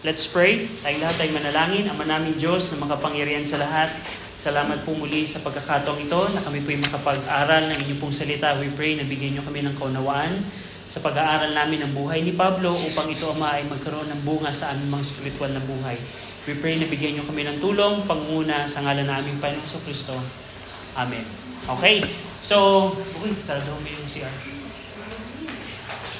[0.00, 0.64] Let's pray.
[0.80, 1.84] Tayong lahat ay manalangin.
[1.92, 3.92] Ama namin Diyos na makapangyarihan sa lahat.
[4.32, 8.56] Salamat po muli sa pagkakataong ito na kami po ay makapag-aral ng inyong pong salita.
[8.56, 10.40] We pray na bigyan niyo kami ng kaunawaan
[10.88, 14.72] sa pag-aaral namin ng buhay ni Pablo upang ito, Ama, ay magkaroon ng bunga sa
[14.72, 16.00] aming mga spiritual na buhay.
[16.48, 20.16] We pray na bigyan niyo kami ng tulong, panguna sa ngalan ng aming Panginoon Kristo.
[20.96, 21.28] Amen.
[21.76, 22.00] Okay.
[22.40, 22.88] So,
[23.20, 24.32] uy, sarado mo yung CR.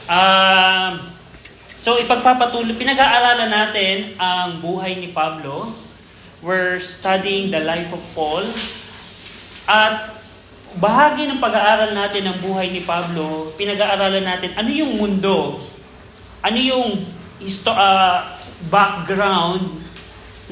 [0.05, 1.20] Um,
[1.81, 5.65] So ipagpapatuloy, pinag-aaralan natin ang buhay ni Pablo.
[6.45, 8.45] We're studying the life of Paul.
[9.65, 10.13] At
[10.77, 15.57] bahagi ng pag-aaral natin ng buhay ni Pablo, pinag-aaralan natin ano yung mundo,
[16.45, 17.01] ano yung
[17.41, 18.29] histo- uh,
[18.69, 19.81] background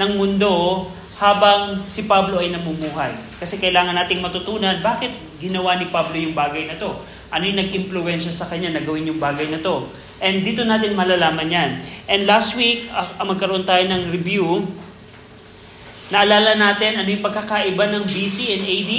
[0.00, 0.88] ng mundo
[1.20, 3.12] habang si Pablo ay namumuhay.
[3.36, 6.88] Kasi kailangan nating matutunan bakit ginawa ni Pablo yung bagay na to.
[7.28, 10.07] Ano yung nag-impluensya sa kanya na gawin yung bagay na to.
[10.18, 11.70] And dito natin malalaman yan.
[12.10, 14.66] And last week, uh, magkaroon tayo ng review.
[16.10, 18.92] Naalala natin ano yung pagkakaiba ng BC and AD?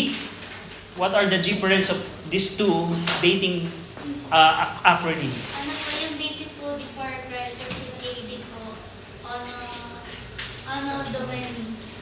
[0.95, 1.99] What are the difference of
[2.31, 2.87] these two
[3.19, 3.67] dating
[4.31, 5.31] uh, acronym?
[5.59, 8.61] Ano po yung basic po before Christ yung AD po?
[9.27, 9.53] Ano,
[10.71, 11.51] ano domain?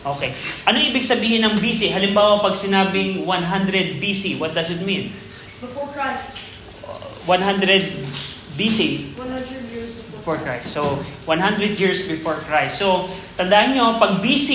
[0.05, 0.29] Okay.
[0.69, 1.89] Ano ibig sabihin ng BC?
[1.89, 5.09] Halimbawa, pag sinabing 100 BC, what does it mean?
[5.57, 6.37] Before Christ.
[7.25, 8.26] 100
[8.57, 10.73] BC, 100 years before Christ.
[10.73, 12.81] So, 100 years before Christ.
[12.81, 13.05] So,
[13.37, 14.49] tandaan nyo, pag BC,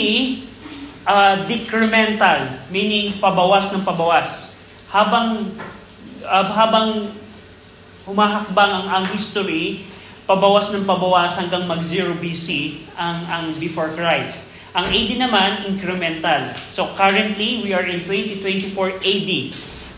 [1.06, 4.59] uh, decremental, meaning pabawas ng pabawas.
[4.92, 5.41] Habang
[6.27, 7.14] uh, habang
[8.05, 9.86] humahakbang ang, ang history,
[10.27, 14.50] pabawas ng pabawas hanggang mag-0 BC ang, ang before Christ.
[14.72, 16.48] Ang AD naman, incremental.
[16.72, 19.31] So currently, we are in 2024 AD,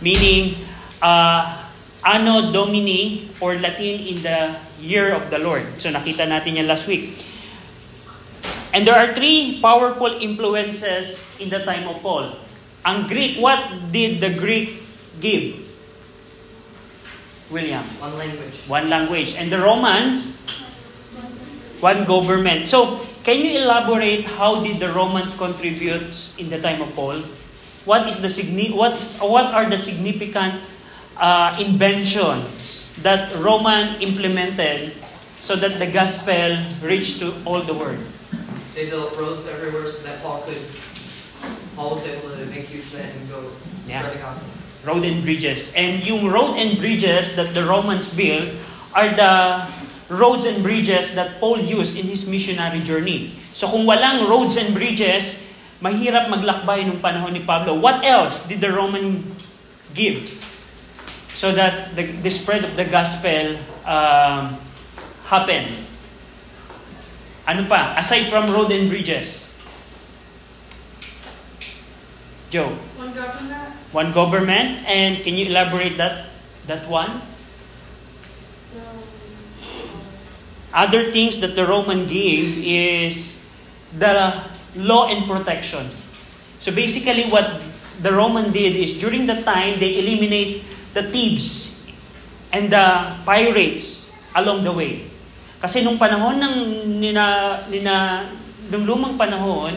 [0.03, 0.59] meaning
[0.99, 1.64] uh,
[2.05, 5.65] Anno Domini or Latin in the year of the Lord.
[5.81, 7.17] So nakita natin yan last week.
[8.77, 12.37] And there are three powerful influences in the time of Paul.
[12.85, 14.83] Ang Greek, what did the Greek
[15.23, 15.65] give?
[17.49, 17.87] William?
[18.03, 18.57] One language.
[18.69, 19.31] One language.
[19.39, 20.43] And the Romans,
[21.81, 22.67] one government.
[22.67, 27.23] So, can you elaborate how did the Roman contribute in the time of Paul?
[27.89, 30.61] What is the signi- what is what are the significant
[31.17, 34.95] uh, inventions that Roman implemented
[35.41, 38.01] so that the gospel reached to all the world.
[38.75, 40.59] They built roads everywhere so that Paul could,
[41.77, 43.53] Paul was able to make use of that and go
[43.87, 44.01] Yeah.
[44.01, 44.49] spread the gospel.
[44.85, 45.73] Road and bridges.
[45.77, 48.53] And yung road and bridges that the Romans built
[48.93, 49.65] are the
[50.13, 53.33] roads and bridges that Paul used in his missionary journey.
[53.57, 55.41] So kung walang roads and bridges,
[55.81, 57.77] mahirap maglakbay nung panahon ni Pablo.
[57.81, 59.25] What else did the Roman
[59.97, 60.44] give?
[61.35, 64.57] So that the, the spread of the gospel um,
[65.27, 65.75] happen.
[67.47, 67.95] Ano pa?
[67.99, 69.53] Aside from road and bridges.
[72.49, 72.71] Joe.
[72.97, 73.69] One government.
[73.93, 74.69] One government.
[74.87, 76.31] And can you elaborate that
[76.71, 77.21] that one?
[80.75, 83.39] Other things that the Roman gave is
[83.95, 84.43] the
[84.75, 85.87] law and protection.
[86.59, 87.63] So basically what
[88.03, 91.83] the Roman did is during the time they eliminate the thieves
[92.55, 92.87] and the
[93.27, 95.11] pirates along the way.
[95.59, 96.55] Kasi nung panahon ng
[97.03, 98.29] nina, nina,
[98.71, 99.73] nung lumang panahon,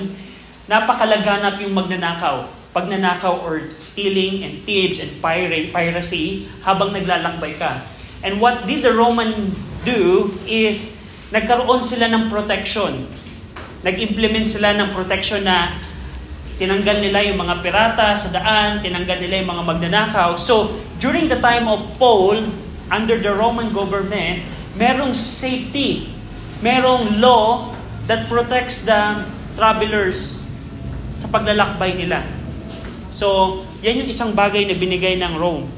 [0.69, 2.45] napakalaganap yung magnanakaw.
[2.75, 7.81] Pagnanakaw or stealing and thieves and pirate, piracy habang naglalakbay ka.
[8.21, 10.93] And what did the Roman do is
[11.33, 13.07] nagkaroon sila ng protection.
[13.81, 15.73] Nag-implement sila ng protection na
[16.57, 20.29] tinanggal nila yung mga pirata sa daan, tinanggal nila yung mga magnanakaw.
[20.41, 22.41] So, during the time of Paul,
[22.89, 24.41] under the Roman government,
[24.73, 26.09] merong safety,
[26.65, 27.73] merong law
[28.09, 29.21] that protects the
[29.53, 30.41] travelers
[31.13, 32.25] sa paglalakbay nila.
[33.13, 35.76] So, yan yung isang bagay na binigay ng Rome.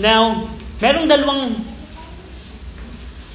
[0.00, 0.48] Now,
[0.80, 1.60] merong dalawang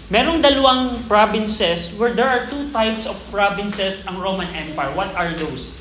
[0.10, 4.90] merong dalawang provinces where there are two types of provinces ang Roman Empire.
[4.98, 5.78] What are those?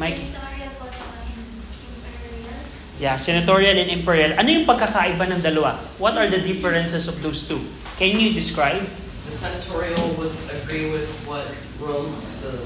[0.00, 0.32] Mikey?
[0.32, 2.56] Senatorial po imperial.
[2.96, 4.32] Yeah, senatorial and imperial.
[4.40, 5.76] Ano yung pagkakaiba ng dalawa?
[6.00, 7.60] What are the differences of those two?
[8.00, 8.80] Can you describe?
[9.28, 10.32] The senatorial would
[10.64, 11.44] agree with what
[11.76, 12.08] Rome,
[12.40, 12.56] the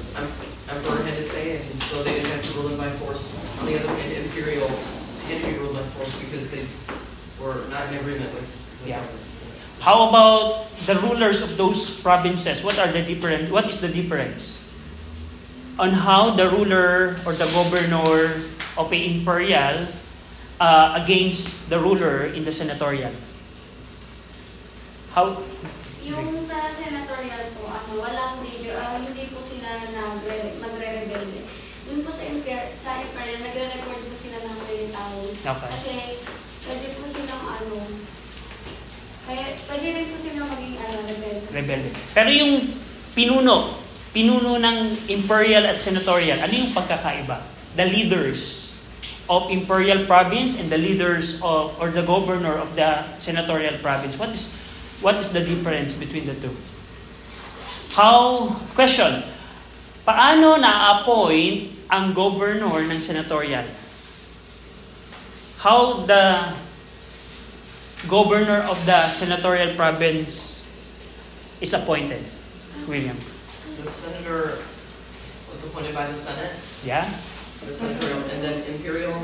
[0.71, 3.35] emperor, had to say, and so they didn't have to rule them by force.
[3.59, 4.71] On the other hand, imperial
[5.27, 6.63] had to be ruled by force because they
[7.41, 8.49] were not in agreement with.
[8.83, 9.01] with Yeah.
[9.01, 9.27] Rome.
[9.81, 12.67] How about the rulers of those provinces?
[12.67, 14.69] What are the different what is the difference?
[15.79, 18.43] on how the ruler or the governor
[18.77, 19.87] of a imperial
[20.61, 23.15] uh, against the ruler in the senatorial.
[25.15, 25.39] How?
[26.03, 31.47] Yung sa senatorial po, ano, walang leader, ah, hindi po sila nagre, nagre-rebelde.
[31.95, 35.17] Yung po sa imperial, sa imperial, nagre-record po sila ng mga tao.
[35.31, 35.71] Okay.
[35.71, 35.95] Kasi
[36.67, 37.03] pwede po
[37.59, 37.77] ano,
[39.29, 41.49] kaya pwede rin po silang maging ano, rebelde.
[41.53, 41.89] Rebelde.
[42.17, 42.53] Pero yung
[43.13, 43.77] pinuno,
[44.15, 44.79] pinuno ng
[45.11, 47.43] imperial at senatorial, ano yung pagkakaiba?
[47.77, 48.73] The leaders
[49.29, 54.17] of imperial province and the leaders of or the governor of the senatorial province.
[54.17, 54.57] What is
[55.05, 56.57] what is the difference between the two?
[57.93, 59.21] How question,
[60.09, 63.69] paano na-appoint ang governor ng senatorial?
[65.61, 66.55] How the
[68.07, 70.63] governor of the senatorial province
[71.59, 72.23] is appointed?
[72.87, 73.19] William.
[73.83, 74.63] The senator
[75.51, 76.55] was appointed by the Senate,
[76.87, 77.03] Yeah?
[77.67, 79.17] the senatorial, and then imperial,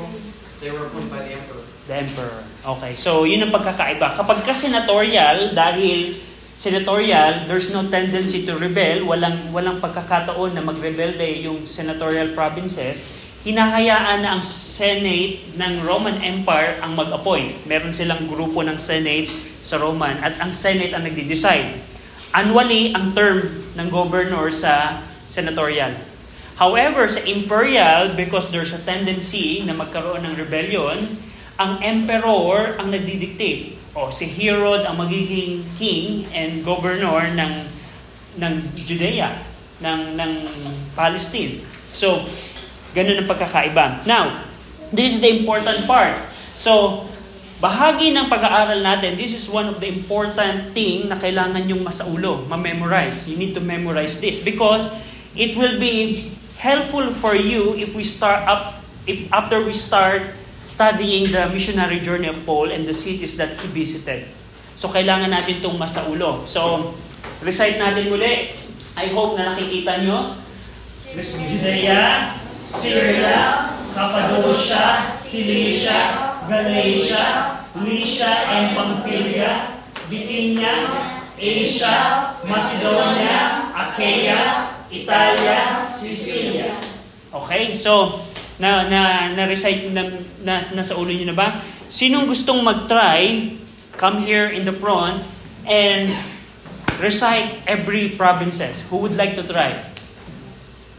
[0.59, 1.63] they were appointed by the emperor.
[1.87, 2.39] The emperor.
[2.65, 2.93] Okay.
[2.99, 4.19] So, yun ang pagkakaiba.
[4.19, 6.19] Kapag ka senatorial, dahil
[6.55, 13.07] senatorial, there's no tendency to rebel, walang, walang pagkakataon na magrebelde yung senatorial provinces,
[13.45, 17.61] hinahayaan na ang Senate ng Roman Empire ang mag-appoint.
[17.69, 19.29] Meron silang grupo ng Senate
[19.61, 21.77] sa Roman at ang Senate ang nagde-decide.
[22.33, 23.45] Annually, ang term
[23.77, 24.99] ng governor sa
[25.29, 25.93] senatorial.
[26.57, 31.05] However, sa imperial, because there's a tendency na magkaroon ng rebellion,
[31.61, 33.77] ang emperor ang nagdidictate.
[33.95, 37.53] O si Herod ang magiging king and governor ng
[38.35, 39.31] ng Judea,
[39.79, 40.31] ng ng
[40.97, 41.63] Palestine.
[41.95, 42.27] So,
[42.95, 44.07] ganun ang pagkakaiba.
[44.07, 44.47] Now,
[44.95, 46.15] this is the important part.
[46.55, 47.03] So,
[47.59, 52.47] bahagi ng pag-aaral natin, this is one of the important thing na kailangan yung masaulo,
[52.47, 53.27] ma-memorize.
[53.27, 54.87] You need to memorize this because
[55.35, 56.23] it will be
[56.55, 60.33] helpful for you if we start up if after we start
[60.65, 64.25] studying the missionary journey of Paul and the cities that he visited.
[64.73, 66.47] So kailangan natin itong masaulo.
[66.49, 66.91] So
[67.45, 68.49] recite natin muli.
[68.97, 70.33] I hope na nakikita nyo.
[71.15, 72.33] Judea,
[72.65, 77.23] Syria, Cappadocia, Cilicia, Galatia,
[77.77, 79.77] Lycia and Pamphylia,
[80.09, 80.73] Bithynia,
[81.37, 81.95] Asia,
[82.41, 84.41] Macedonia, Achaia,
[84.89, 86.73] Italia, Sicilia.
[87.29, 88.17] Okay, so
[88.57, 90.09] na na na-recite na,
[90.41, 91.61] na nasa ulo niyo na ba?
[91.85, 93.53] Sinong gustong mag-try,
[93.93, 95.21] come here in the front
[95.69, 96.09] and
[96.97, 98.81] recite every provinces.
[98.89, 99.94] Who would like to try?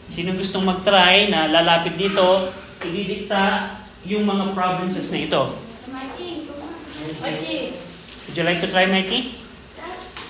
[0.06, 3.74] Sinong gustong mag-try na lalapit dito, ididikta
[4.06, 5.42] yung mga provinces na ito?
[5.90, 6.46] Mikey.
[7.18, 7.58] Mikey.
[8.30, 9.34] Would you like to try, Mikey?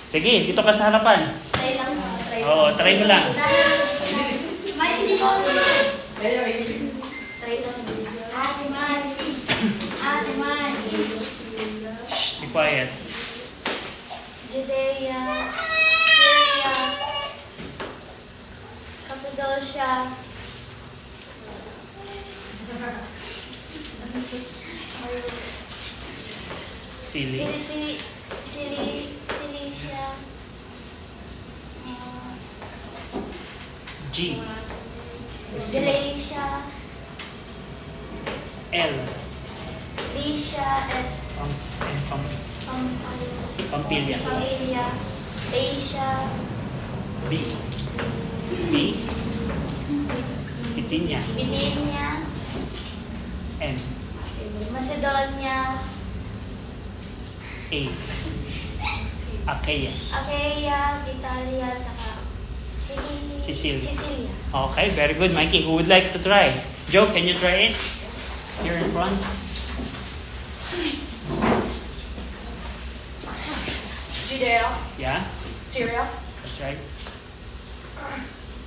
[0.09, 1.29] Sige, dito ka sa harapan.
[1.53, 1.93] Try lang.
[2.25, 2.49] Try lang.
[2.49, 3.25] Oo, try mo lang.
[4.77, 5.29] Mikey, di ko.
[6.17, 6.55] Anyway,
[7.37, 7.79] Try lang.
[8.33, 9.01] Ate Man.
[10.01, 10.71] Ate Man.
[12.09, 12.89] Shh, be quiet.
[14.47, 15.21] Judea,
[16.01, 16.73] Syria,
[19.37, 20.07] Cappadocia,
[26.41, 27.37] Silly.
[27.37, 27.99] Sili, Sili,
[28.49, 30.01] Sili, Cilicia,
[31.85, 33.19] uh,
[34.11, 34.41] G.
[35.71, 36.63] Galatia,
[38.73, 38.93] L.
[40.15, 40.65] Lycia,
[40.97, 41.49] and Pam,
[41.85, 42.21] and Pam,
[42.73, 42.89] um,
[43.69, 44.17] Pampilya.
[44.17, 44.85] Pamphylia,
[45.53, 46.29] Asia,
[47.29, 47.37] B.
[48.71, 49.16] B.
[50.87, 51.19] Bithynia.
[51.35, 52.23] Bithynia,
[53.59, 53.75] N.
[54.71, 55.75] Macedonia,
[57.75, 57.81] A.
[59.51, 59.91] Achaia.
[59.91, 60.79] Achaia,
[61.11, 62.11] Italia, tsaka
[62.71, 63.35] Sicilia.
[63.35, 63.91] Sicilia.
[63.91, 64.31] Sicilia.
[64.71, 65.67] Okay, very good, Mikey.
[65.67, 66.47] Who would like to try?
[66.87, 67.75] Joe, can you try it?
[68.63, 69.19] Here in front.
[74.31, 75.19] Judea, Yeah,
[75.67, 76.07] Syria,
[76.39, 76.79] that's right.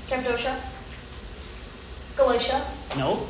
[0.09, 0.61] Cappadocia,
[2.21, 2.61] Galatia,
[2.99, 3.27] No?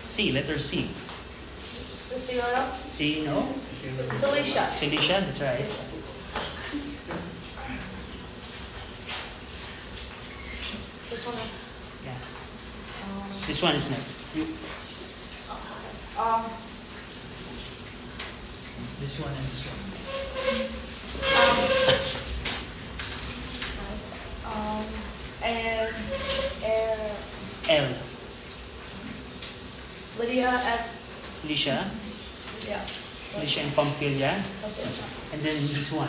[0.00, 0.88] C, letter C.
[1.58, 3.42] Sicilia, C, no?
[4.14, 4.70] Cilicia.
[4.72, 5.66] Cilicia, that's right.
[11.10, 11.36] This one.
[12.04, 12.12] Yeah.
[13.06, 14.14] Um, This one is next.
[16.18, 16.44] um,
[19.00, 19.80] This one and this one.
[21.36, 21.85] um,
[25.46, 25.94] and,
[27.68, 27.88] L.
[30.18, 30.80] Lydia and
[31.46, 31.84] Licia.
[32.68, 32.82] yeah.
[33.38, 34.32] Licia and Pamphylia.
[34.64, 34.88] Okay.
[35.32, 36.08] And then this one.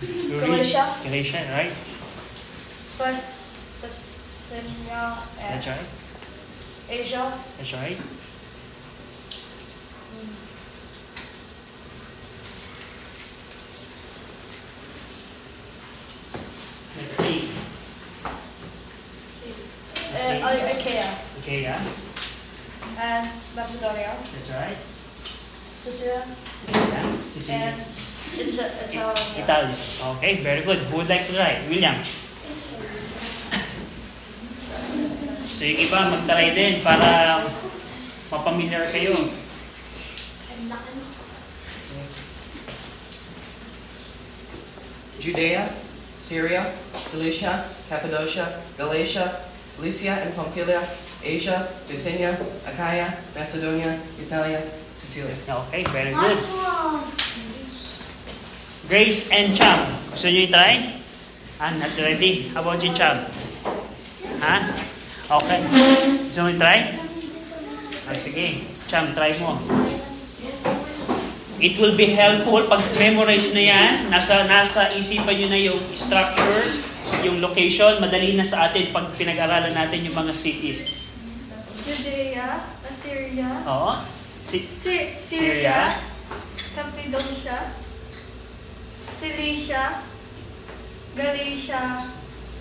[0.00, 0.86] Galatia.
[1.04, 1.72] Galatia, right?
[2.98, 5.88] First Thessalonica and That's right.
[6.88, 7.32] Asia.
[7.58, 7.98] That's right.
[16.96, 17.44] Letter A.
[20.18, 21.14] And uh, Achaia.
[21.38, 21.82] Okay, yeah.
[22.98, 24.14] And Macedonia.
[24.14, 24.78] That's right.
[25.26, 26.14] Sicily.
[26.14, 27.10] Yeah.
[27.34, 27.58] Sicily.
[27.58, 29.18] And it's Italia.
[29.34, 29.74] Italy.
[30.14, 30.78] Okay, very good.
[30.78, 31.58] Who would like to try?
[31.66, 31.98] William.
[35.58, 37.42] So yung iba, mag-try din para
[38.30, 39.10] mapamilyar kayo.
[40.54, 41.02] Ang laki mo.
[45.18, 45.74] Judea,
[46.14, 46.62] Syria,
[46.94, 49.50] Cilicia, Cappadocia, Galatia,
[49.82, 50.78] Lycia and Pamphylia,
[51.22, 52.30] Asia, Bithynia,
[52.62, 54.62] Achaia, Macedonia, Italia,
[54.94, 55.34] Sicilia.
[55.46, 56.38] Okay, very good.
[58.86, 59.84] Grace and Cham.
[60.14, 60.74] Gusto nyo i-try?
[61.58, 62.48] Ah, not ready.
[62.54, 63.26] How about you, Cham?
[64.40, 64.56] Ha?
[65.28, 65.60] Okay.
[66.30, 66.78] Gusto mo i-try?
[68.06, 68.64] Ah, sige.
[68.86, 69.58] Cham, try mo.
[71.58, 73.92] It will be helpful pag memorize na yan.
[74.08, 76.78] Nasa, nasa isipan nyo na yung structure,
[77.26, 77.98] yung location.
[77.98, 80.97] Madali na sa atin pag pinag-aralan natin yung mga cities.
[81.98, 83.92] Judea, Assyria, Oo.
[84.40, 85.90] Si Sy- Syria.
[86.78, 87.74] Cappadocia,
[89.18, 90.02] Cilicia,
[91.18, 92.06] Galatia,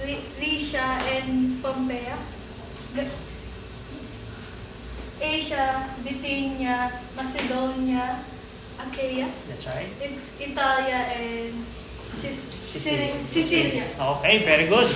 [0.02, 2.18] Ly- Lycia, and Pompeia,
[2.98, 3.14] Ga-
[5.22, 8.26] Asia, Bithynia, Macedonia,
[8.82, 9.90] Achaia, That's right.
[10.02, 11.54] I- Italia, and
[12.22, 13.14] Sic- Sicilia.
[13.30, 13.86] Sicilia.
[14.18, 14.90] Okay, very good.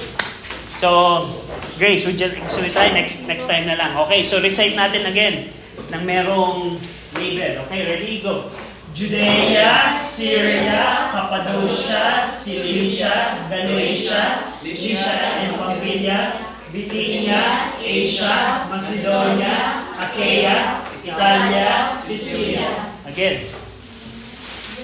[0.82, 1.30] So,
[1.78, 3.94] Grace, would you, mo try next, next time na lang.
[4.02, 5.46] Okay, so recite natin again
[5.94, 6.82] ng merong
[7.22, 7.62] label.
[7.70, 8.18] Okay, ready?
[8.18, 8.50] Go.
[8.90, 15.06] Judea, Syria, Cappadocia, Cilicia, Galatia, Lycia
[15.46, 22.90] and Pamphylia, Bithynia, Asia, Macedonia, Achaia, Italia, Sicilia.
[23.06, 23.46] Again.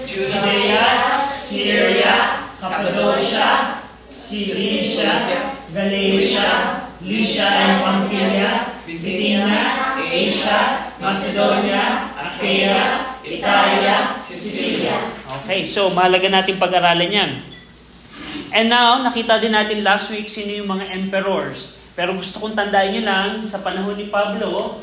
[0.06, 0.86] Judea,
[1.26, 6.50] Syria, Cappadocia, Cilicia, Galatia,
[7.04, 8.52] Lycia and Pamphylia,
[8.88, 9.44] Bithynia,
[10.00, 10.60] Asia,
[10.96, 14.96] Macedonia, Achaia, Italia, Sicilia.
[15.44, 17.32] Okay, so mahalaga natin pag-aralan yan.
[18.56, 21.76] And now, nakita din natin last week sino yung mga emperors.
[22.00, 24.80] Pero gusto kong tandaan nyo lang, sa panahon ni Pablo,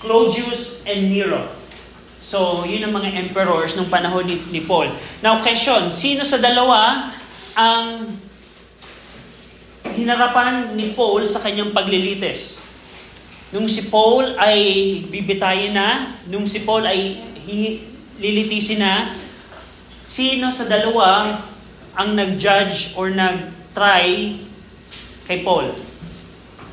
[0.00, 1.44] Claudius and Nero.
[2.24, 4.88] So, yun ang mga emperors nung panahon ni, ni Paul.
[5.20, 7.12] Now, question, sino sa dalawa
[7.52, 8.08] ang
[9.92, 12.64] hinarapan ni Paul sa kanyang paglilitis?
[13.52, 14.58] Nung si Paul ay
[15.06, 17.78] bibitayin na, nung si Paul ay hi-
[18.18, 19.14] lilitisin na,
[20.02, 21.38] sino sa dalawa
[21.94, 24.40] ang nag-judge or nag-try
[25.28, 25.70] kay Paul?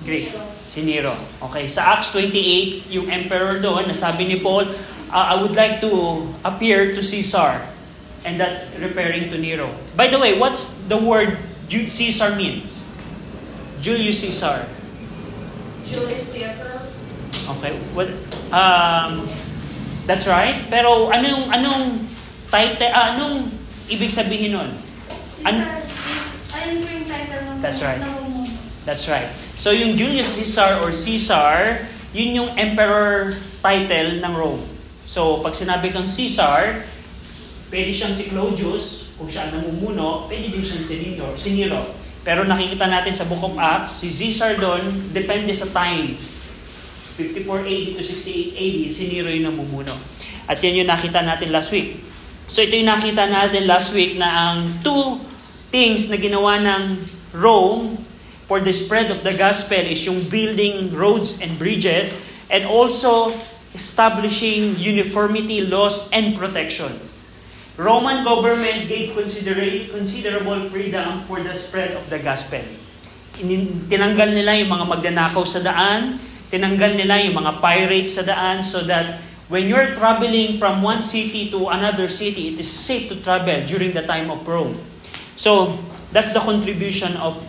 [0.01, 0.34] Great.
[0.65, 1.13] Si Nero.
[1.51, 4.65] Okay, sa Acts 28, yung emperor doon, nasabi ni Paul,
[5.12, 7.62] "Uh, I would like to appear to Caesar.
[8.22, 9.70] And that's referring to Nero.
[9.94, 11.38] By the way, what's the word
[11.70, 12.90] Caesar means?
[13.81, 14.69] Julius Caesar.
[15.83, 16.85] Julius Emperor.
[17.57, 17.73] Okay.
[17.97, 18.07] What
[18.53, 19.25] um
[20.05, 20.65] That's right.
[20.69, 21.83] Pero anong anong
[22.50, 23.50] title ah, anong
[23.89, 24.69] ibig sabihin nun?
[25.45, 25.81] An- Caesar
[26.51, 28.01] Ayun po yung title ng That's right.
[28.85, 29.29] That's right.
[29.61, 31.85] So yung Julius Caesar or Caesar,
[32.17, 34.61] yun yung emperor title ng Rome.
[35.05, 36.81] So pag sinabi kang Caesar,
[37.69, 41.29] pwede siyang si Claudius, kung siya ang namumuno, pwede din siyang si Nero.
[41.38, 42.00] Si Nero.
[42.21, 46.13] Pero nakikita natin sa Book of Acts, si Caesar doon, depende sa time.
[47.17, 49.93] 54 AD to 68 AD, si Nero yung namumuno.
[50.45, 51.97] At yan yung nakita natin last week.
[52.45, 55.17] So ito yung nakita natin last week na ang two
[55.73, 56.99] things na ginawa ng
[57.31, 57.95] Rome
[58.45, 62.11] for the spread of the gospel is yung building roads and bridges
[62.51, 63.31] and also
[63.71, 66.91] establishing uniformity, laws, and protection.
[67.81, 72.61] Roman government gave considera- considerable freedom for the spread of the gospel.
[73.89, 76.21] Tinanggal nila yung mga magnanakaw sa daan,
[76.53, 79.17] tinanggal nila yung mga pirates sa daan so that
[79.50, 83.97] when you're traveling from one city to another city, it is safe to travel during
[83.97, 84.77] the time of Rome.
[85.33, 85.73] So,
[86.13, 87.41] that's the contribution of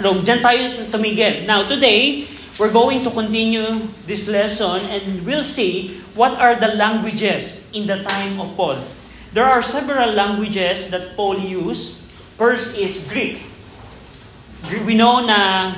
[0.00, 0.24] Rome.
[0.24, 1.44] Diyan tayo tumigil.
[1.44, 2.24] Now, today,
[2.56, 3.68] we're going to continue
[4.08, 8.80] this lesson and we'll see what are the languages in the time of Paul.
[9.28, 12.00] There are several languages that Paul used.
[12.40, 13.44] First is Greek.
[14.64, 15.74] Gr- We know na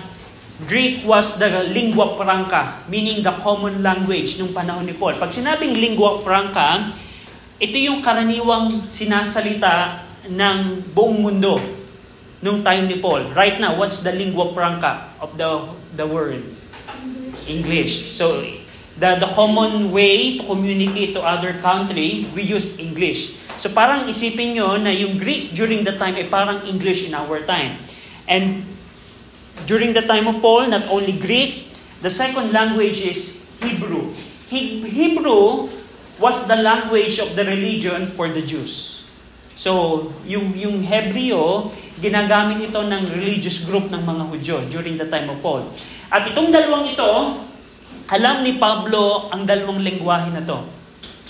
[0.71, 5.19] Greek was the lingua franca, meaning the common language nung panahon ni Paul.
[5.19, 6.95] Pag sinabing lingua franca,
[7.59, 11.59] ito yung karaniwang sinasalita ng buong mundo
[12.45, 13.35] nung time ni Paul.
[13.35, 15.65] Right now, what's the lingua franca of the
[15.99, 16.45] the world?
[17.51, 18.15] English.
[18.15, 18.45] So,
[19.01, 23.40] the the common way to communicate to other country, we use English.
[23.61, 27.45] So parang isipin nyo na yung Greek during the time ay parang English in our
[27.45, 27.77] time.
[28.25, 28.65] And
[29.69, 31.69] during the time of Paul, not only Greek,
[32.01, 34.17] the second language is Hebrew.
[34.49, 35.69] He- Hebrew
[36.17, 39.05] was the language of the religion for the Jews.
[39.61, 41.69] So, yung, yung Hebreo,
[42.01, 45.69] ginagamit ito ng religious group ng mga Hudyo during the time of Paul.
[46.09, 47.13] At itong dalawang ito,
[48.09, 50.80] alam ni Pablo ang dalawang lengguwahe na to.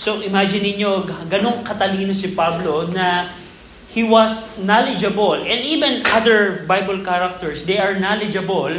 [0.01, 3.29] So imagine niyo ganong katalino si Pablo na
[3.93, 8.73] he was knowledgeable and even other Bible characters, they are knowledgeable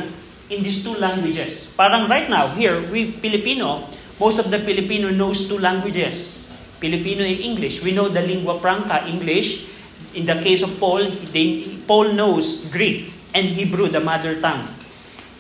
[0.51, 1.71] in these two languages.
[1.79, 3.87] Parang right now, here, we Filipino,
[4.19, 6.43] most of the Filipino knows two languages.
[6.83, 7.87] Filipino and English.
[7.87, 9.71] We know the lingua franca, English.
[10.19, 14.67] In the case of Paul, they, Paul knows Greek and Hebrew, the mother tongue.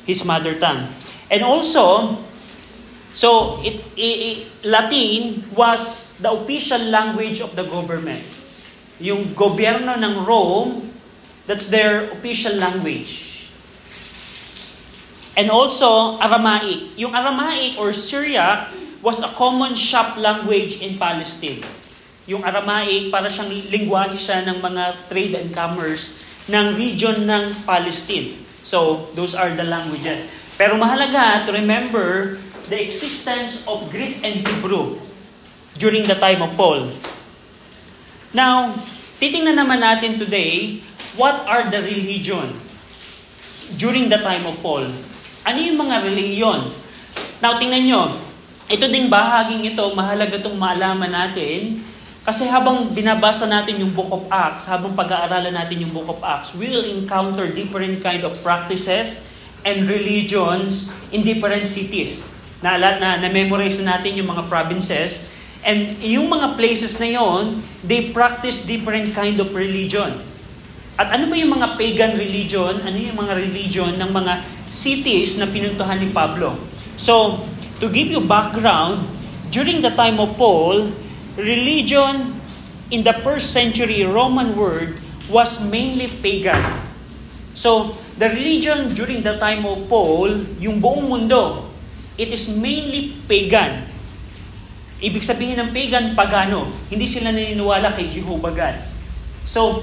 [0.06, 0.86] His mother tongue.
[1.26, 2.22] And also,
[3.12, 8.24] So, it, i- i- Latin was the official language of the government.
[9.00, 10.88] Yung gobyerno ng Rome,
[11.44, 13.44] that's their official language.
[15.36, 16.96] And also, Aramaic.
[16.96, 21.60] Yung Aramaic or Syriac was a common shop language in Palestine.
[22.28, 26.16] Yung Aramaic, para siyang lingwahe siya ng mga trade and commerce
[26.48, 28.40] ng region ng Palestine.
[28.62, 30.22] So, those are the languages.
[30.54, 32.38] Pero mahalaga to remember
[32.68, 34.98] the existence of Greek and Hebrew
[35.78, 36.92] during the time of Paul.
[38.32, 38.72] Now,
[39.18, 40.82] titingnan naman natin today,
[41.18, 42.48] what are the religion
[43.76, 44.86] during the time of Paul?
[45.42, 46.70] Ano yung mga reliyon?
[47.42, 48.02] Now, tingnan nyo,
[48.70, 51.82] ito ding bahaging ito, mahalaga itong maalaman natin
[52.22, 56.54] kasi habang binabasa natin yung Book of Acts, habang pag-aaralan natin yung Book of Acts,
[56.54, 59.26] we will encounter different kind of practices
[59.66, 62.22] and religions in different cities.
[62.62, 65.28] Na, na, na-memorize na natin yung mga provinces.
[65.66, 70.14] And yung mga places na yon, they practice different kind of religion.
[70.98, 72.82] At ano ba yung mga pagan religion?
[72.86, 74.32] Ano yung mga religion ng mga
[74.70, 76.54] cities na pinuntuhan ni Pablo?
[76.94, 77.42] So,
[77.80, 79.02] to give you background,
[79.48, 80.92] during the time of Paul,
[81.40, 82.36] religion
[82.92, 84.92] in the first century Roman world
[85.32, 86.60] was mainly pagan.
[87.56, 91.71] So, the religion during the time of Paul, yung buong mundo,
[92.16, 93.88] it is mainly pagan.
[95.02, 96.70] Ibig sabihin ng pagan, pagano.
[96.86, 98.76] Hindi sila naniniwala kay Jehovah God.
[99.42, 99.82] So,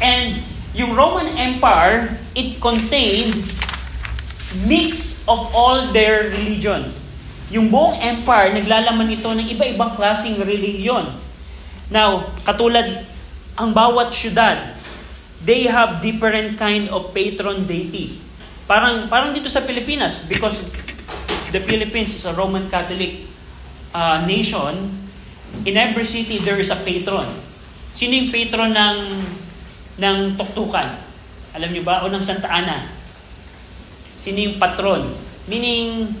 [0.00, 0.40] and
[0.72, 3.36] yung Roman Empire, it contained
[4.64, 6.88] mix of all their religion.
[7.50, 11.10] Yung buong empire, naglalaman ito ng iba-ibang klaseng religion.
[11.90, 12.86] Now, katulad
[13.58, 14.56] ang bawat syudad,
[15.42, 18.22] they have different kind of patron deity.
[18.70, 20.70] Parang parang dito sa Pilipinas because
[21.50, 23.26] the Philippines is a Roman Catholic
[23.94, 24.90] uh, nation,
[25.66, 27.26] in every city there is a patron.
[27.90, 28.98] Sino yung patron ng
[30.00, 30.86] ng tuktukan?
[31.58, 32.06] Alam niyo ba?
[32.06, 32.86] O ng Santa Ana?
[34.14, 35.10] Sino yung patron?
[35.50, 36.14] Meaning,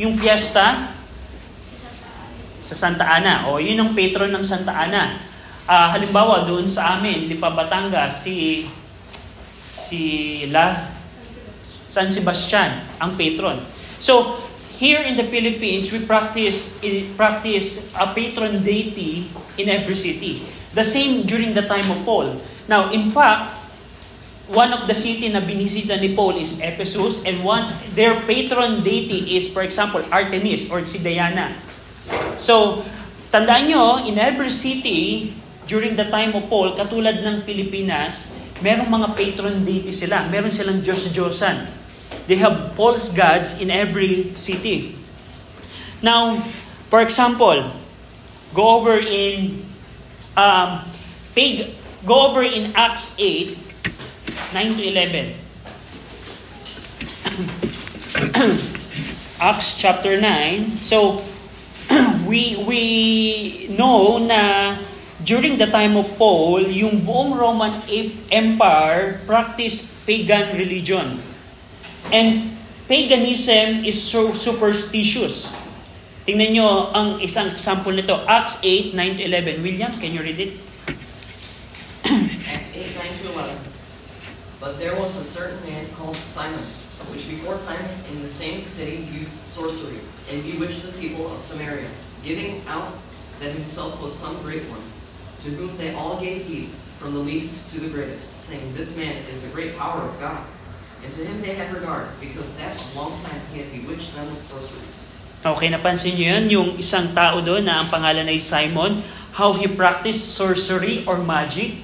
[0.00, 0.96] yung fiesta
[2.62, 3.52] sa Santa Ana.
[3.52, 5.12] O, yun ang patron ng Santa Ana.
[5.68, 8.66] Ah, halimbawa, doon sa amin, Lipa, Batangas, si
[9.76, 10.00] si
[10.48, 10.94] La
[11.90, 13.60] San Sebastian ang patron.
[14.02, 14.42] So,
[14.82, 16.74] here in the Philippines, we practice
[17.14, 20.42] practice a patron deity in every city.
[20.74, 22.34] The same during the time of Paul.
[22.66, 23.54] Now, in fact,
[24.50, 29.38] one of the city na binisita ni Paul is Ephesus and one their patron deity
[29.38, 31.54] is for example Artemis or si Diana.
[32.42, 32.82] So,
[33.30, 35.30] tandaan nyo, in every city
[35.70, 38.34] during the time of Paul, katulad ng Pilipinas,
[38.66, 40.26] merong mga patron deity sila.
[40.26, 41.81] Meron silang Diyos-Diyosan.
[42.26, 44.94] They have false gods in every city.
[46.02, 46.34] Now,
[46.90, 47.70] for example,
[48.54, 49.64] go over in
[50.36, 50.84] um,
[51.34, 51.74] pag,
[52.06, 53.56] go over in Acts 8,
[54.54, 55.34] 9 to 11.
[59.40, 60.76] Acts chapter 9.
[60.78, 61.22] So,
[62.28, 64.76] we we know na
[65.22, 67.74] during the time of Paul, yung buong Roman
[68.30, 71.31] Empire practiced pagan religion.
[72.12, 72.52] And
[72.86, 75.48] paganism is so superstitious.
[76.28, 78.20] Tingnan nyo ang isang example nito.
[78.28, 79.64] Acts 8, 9 to 11.
[79.64, 80.52] William, can you read it?
[82.04, 83.58] Acts 8, 9 to 11.
[84.60, 86.62] But there was a certain man called Simon,
[87.10, 89.98] which before time in the same city used sorcery,
[90.30, 91.90] and bewitched the people of Samaria,
[92.22, 92.94] giving out
[93.40, 94.84] that himself was some great one,
[95.42, 96.70] to whom they all gave heed,
[97.00, 100.38] from the least to the greatest, saying, This man is the great power of God.
[101.02, 104.42] And to him they had regard, because that long time he had bewitched them with
[104.42, 105.02] sorceries.
[105.42, 109.02] Okay, napansin niyo yun, yung isang tao doon na ang pangalan ay Simon,
[109.34, 111.82] how he practiced sorcery or magic.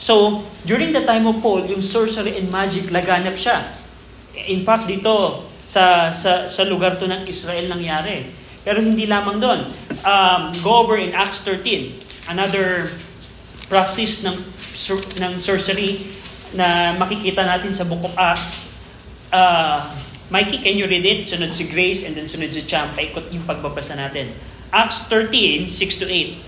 [0.00, 3.60] So, during the time of Paul, yung sorcery and magic, laganap siya.
[4.48, 8.28] In fact, dito, sa, sa, sa lugar to ng Israel nangyari.
[8.64, 9.60] Pero hindi lamang doon.
[10.04, 12.88] Um, go over in Acts 13, another
[13.68, 14.36] practice ng,
[15.20, 16.00] ng sorcery
[16.54, 18.70] na makikita natin sa Book of Acts.
[19.34, 19.82] Uh,
[20.30, 21.26] Mikey, can you read it?
[21.26, 22.94] Sunod si Grace and then sunod si Cham.
[22.94, 24.30] Paikot yung pagbabasa natin.
[24.72, 26.38] Acts 13, 6 to 8.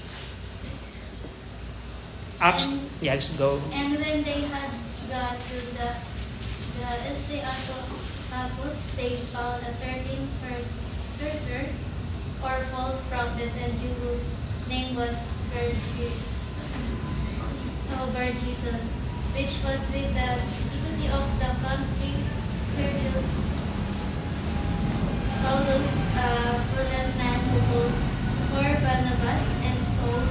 [2.41, 2.67] Acts,
[3.03, 3.61] yes, go.
[3.75, 4.71] And when they had
[5.11, 5.89] got to the
[6.77, 11.73] the Esteatopus, they found a certain sor- sorcerer
[12.45, 13.73] or false prophet and
[14.05, 14.29] whose
[14.69, 15.33] name was
[17.97, 18.83] oh, Bar Jesus,
[19.37, 22.17] which was with the equity of the country
[22.73, 23.61] Sergius
[25.45, 27.93] Paulus, a prudent man who called
[28.49, 30.25] for Barnabas and Saul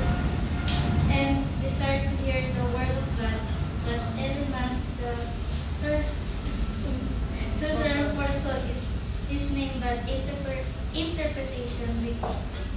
[1.14, 3.40] and desired to hear the word of God.
[3.86, 5.14] But Elimas, the
[5.70, 6.90] source-
[7.62, 8.90] sorcerer foresaw his,
[9.30, 10.66] his name, but interpre-
[10.98, 12.18] interpretation which,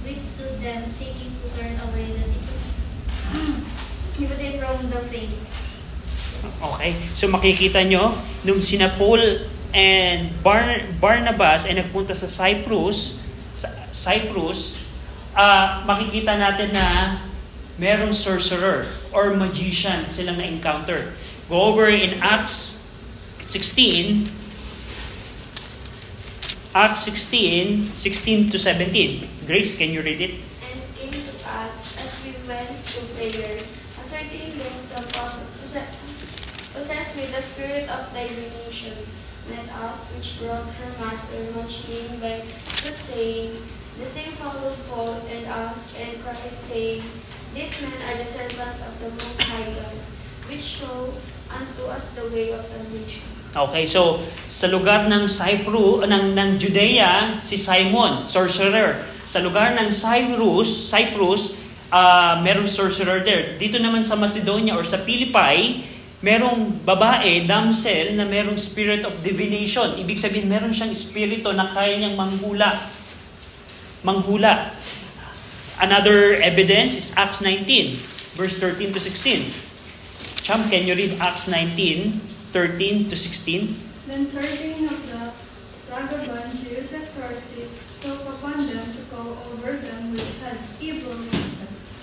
[0.05, 2.61] which withstood them, seeking to turn away the people
[3.33, 4.77] hmm.
[4.77, 5.58] from the faith.
[6.59, 8.15] Okay, so makikita nyo,
[8.47, 9.43] nung sina Paul
[9.75, 13.19] and Bar- Barnabas ay nagpunta sa Cyprus,
[13.51, 14.79] sa Cyprus,
[15.35, 17.19] ah, makikita natin na
[17.79, 21.15] merong sorcerer or magician silang na-encounter.
[21.47, 22.83] Go over in Acts
[23.47, 24.29] 16,
[26.75, 29.25] Acts 16, 16 to 17.
[29.49, 30.37] Grace, can you read it?
[30.61, 34.78] And came to us as we went to prayer, a certain possessed
[37.19, 38.95] with the spirit of divination,
[39.51, 43.51] met us, which brought her master much pain by the saying,
[43.99, 47.03] The same followed Paul and us, and cried, saying,
[47.51, 49.99] These men are the servants of the Most High God,
[50.47, 51.11] which show
[51.51, 53.27] unto us the way of salvation.
[53.51, 59.03] Okay, so sa lugar ng Cyprus, ng, ng Judea, si Simon, sorcerer.
[59.27, 61.57] Sa lugar ng Cyprus, Cyprus,
[61.91, 63.59] uh, merong sorcerer there.
[63.59, 65.83] Dito naman sa Macedonia or sa Philippi,
[66.19, 69.95] merong babae, damsel, na merong spirit of divination.
[69.95, 72.75] Ibig sabihin, meron siyang espiritu na kaya niyang manghula.
[74.03, 74.75] Manghula.
[75.79, 79.47] Another evidence is Acts 19, verse 13 to 16.
[80.43, 82.19] Cham, can you read Acts 19,
[82.51, 84.11] 13 to 16?
[84.11, 85.31] Then certain of the
[85.87, 91.15] vagabond Jews exorcists took upon them to call over them which had evil,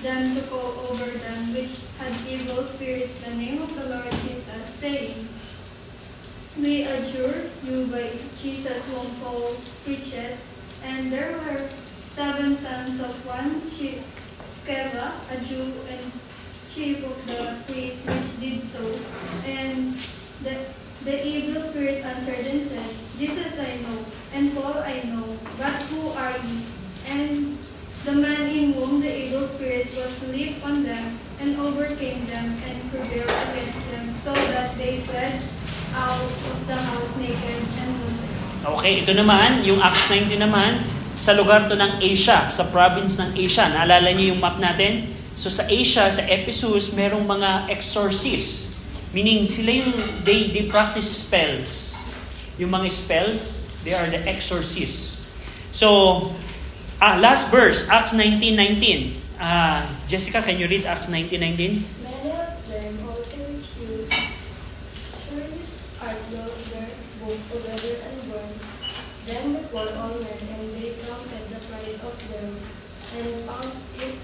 [0.06, 4.62] them to call over them which had evil spirits the name of the Lord Jesus,
[4.78, 5.26] saying,
[6.56, 10.38] We adjure you by Jesus whom Paul preached,
[10.84, 11.58] and there were
[12.14, 13.98] seven sons of one chief,
[14.46, 16.12] Sceva, a Jew, and
[16.70, 18.86] chief of the priests which did so,
[19.44, 19.92] and
[20.46, 20.54] the,
[21.02, 23.98] the evil spirit answered and said, Jesus I know,
[24.34, 26.62] and Paul I know, but who are ye?
[27.10, 27.58] And
[28.06, 32.78] the man in whom the evil spirit was leaped on them, and overcame them, and
[32.94, 35.42] prevailed against them, so that they fled
[35.98, 38.30] out of the house naked and wounded.
[38.78, 40.78] Okay, ito naman, yung Acts 19 naman,
[41.18, 43.66] sa lugar to ng Asia, sa province ng Asia.
[43.74, 45.10] Naalala niyo yung map natin?
[45.34, 48.78] So sa Asia, sa Ephesus, merong mga exorcists.
[49.16, 49.92] Meaning, sila yung,
[50.22, 51.96] they, they practice spells.
[52.60, 55.24] Yung mga spells, they are the exorcists.
[55.72, 56.20] So,
[57.00, 59.16] ah, last verse, Acts 19.19.
[59.36, 61.36] Ah, Jessica, can you read Acts 19.19?
[61.36, 64.08] Many of them also which do
[65.28, 65.60] surely
[66.00, 68.48] are those there both together and born,
[69.28, 72.48] them before all men, and they counted the price of them,
[73.20, 74.14] and found it,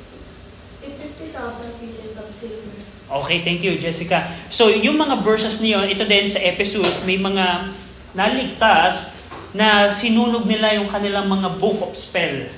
[0.80, 2.80] it fifty thousand pieces of silver.
[3.12, 4.24] Okay, thank you, Jessica.
[4.48, 7.68] So, yung mga verses niyo, ito din sa Ephesus, may mga
[8.16, 9.12] naligtas
[9.52, 12.48] na sinunog nila yung kanilang mga book of spell.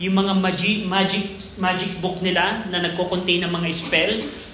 [0.00, 1.26] Yung mga magic, magic,
[1.60, 4.12] magic book nila na nagko-contain ng mga spell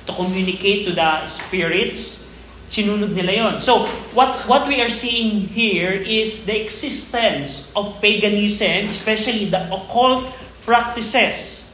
[0.08, 2.26] to communicate to the spirits.
[2.68, 3.54] Sinunog nila yon.
[3.60, 10.26] So, what, what we are seeing here is the existence of paganism, especially the occult
[10.68, 11.70] practices.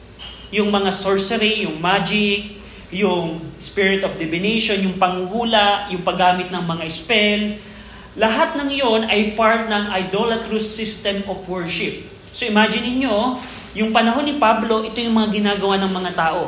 [0.55, 2.55] Yung mga sorcery, yung magic,
[2.95, 7.41] yung spirit of divination, yung panghuhula, yung paggamit ng mga spell,
[8.15, 12.07] lahat ng iyon ay part ng idolatrous system of worship.
[12.31, 13.35] So imagine niyo,
[13.75, 16.43] yung panahon ni Pablo, ito yung mga ginagawa ng mga tao.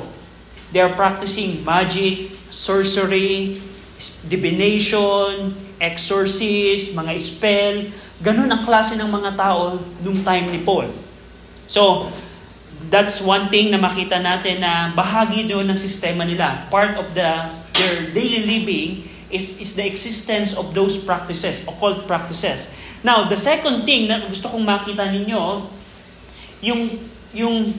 [0.68, 3.56] they are practicing magic, sorcery,
[4.28, 7.76] divination, exorcist, mga spell.
[8.20, 10.92] Ganun ang klase ng mga tao nung time ni Paul.
[11.72, 12.12] So,
[12.92, 16.68] that's one thing na makita natin na bahagi doon ng sistema nila.
[16.68, 17.32] Part of the
[17.78, 22.74] their daily living is, is the existence of those practices, occult practices.
[23.06, 25.68] Now, the second thing na gusto kong makita ninyo,
[26.66, 26.90] yung,
[27.34, 27.74] yung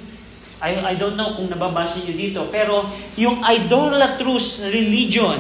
[0.59, 2.83] I, I don't know kung nababasa niyo dito, pero
[3.15, 5.39] yung idolatrous religion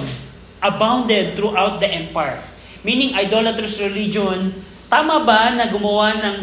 [0.63, 2.39] abounded throughout the empire.
[2.87, 4.55] Meaning, idolatrous religion,
[4.87, 6.37] tama ba na gumawa ng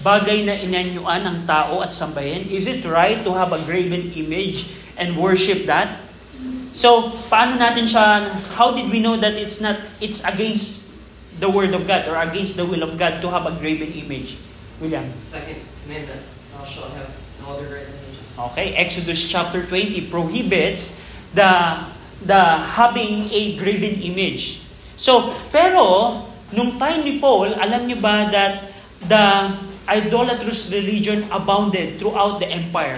[0.00, 2.48] bagay na inanyuan ng tao at sambahin?
[2.48, 6.00] Is it right to have a graven image and worship that?
[6.72, 8.24] So, paano natin siya,
[8.56, 10.90] how did we know that it's not, it's against
[11.38, 14.40] the word of God or against the will of God to have a graven image?
[14.80, 15.06] William.
[15.22, 16.33] Second commandment,
[18.34, 20.96] Okay, Exodus chapter 20 prohibits
[21.36, 21.50] the
[22.24, 24.64] the having a graven image.
[24.96, 26.18] So, pero
[26.56, 28.72] nung time ni Paul, alam niyo ba that
[29.04, 29.52] the
[29.84, 32.96] idolatrous religion abounded throughout the empire.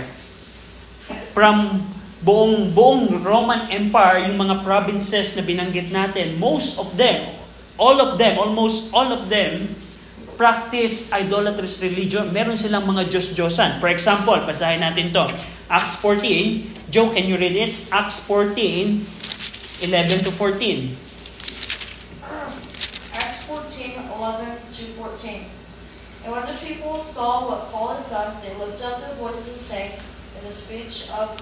[1.34, 1.82] From
[2.22, 7.34] buong buong Roman Empire, yung mga provinces na binanggit natin, most of them,
[7.76, 9.74] all of them, almost all of them
[10.36, 12.30] practice idolatrous religion.
[12.30, 13.80] Meron silang mga Diyos-Diyosan.
[13.80, 15.26] For example, basahin natin to.
[15.72, 16.92] Acts 14.
[16.92, 17.74] Joe, can you read it?
[17.90, 18.54] Acts 14,
[19.82, 20.94] 11 to 14.
[23.16, 25.50] Acts 14, 11 to 14.
[26.22, 29.98] And when the people saw what Paul had done, they lifted up their voices, saying,
[30.38, 31.34] in the speech of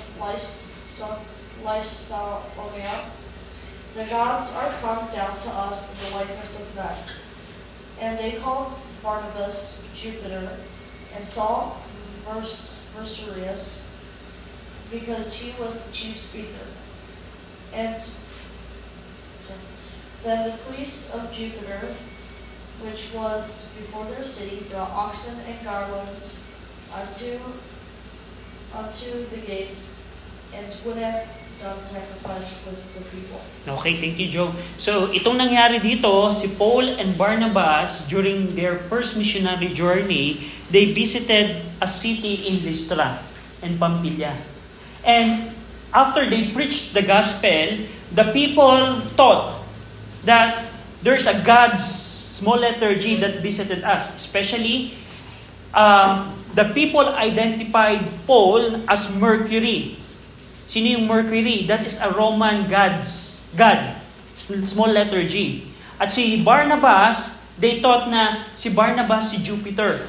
[1.61, 2.97] Lysaonia,
[3.95, 6.99] The gods are come down to us in the likeness of men.
[8.01, 10.57] And they called Barnabas Jupiter,
[11.15, 11.81] and Saul
[12.27, 13.83] Versurius,
[14.91, 16.67] because he was the chief speaker.
[17.73, 18.03] And
[20.23, 21.95] then the priest of Jupiter,
[22.83, 26.45] which was before their city, brought oxen and garlands
[26.93, 27.39] unto
[28.75, 30.03] unto the gates,
[30.53, 31.29] and would have
[31.61, 33.41] done sacrifice with the people.
[33.81, 34.51] Okay, thank you, Joe.
[34.77, 41.65] So, itong nangyari dito, si Paul and Barnabas, during their first missionary journey, they visited
[41.81, 43.19] a city in Lystra
[43.65, 44.37] and Pampilya.
[45.05, 45.53] And
[45.93, 49.65] after they preached the gospel, the people thought
[50.25, 50.65] that
[51.05, 54.11] there's a God's small letter G that visited us.
[54.17, 54.97] Especially,
[55.73, 60.04] uh, the people identified Paul as Mercury.
[60.65, 61.69] Sino yung Mercury?
[61.69, 64.01] That is a Roman god's god.
[64.37, 65.67] Small letter G.
[66.01, 70.03] At si Barnabas, they thought na si Barnabas si Jupiter.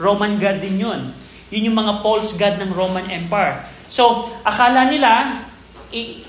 [0.00, 1.12] Roman god din yun.
[1.52, 3.60] Yun yung mga false god ng Roman Empire.
[3.90, 5.44] So, akala nila,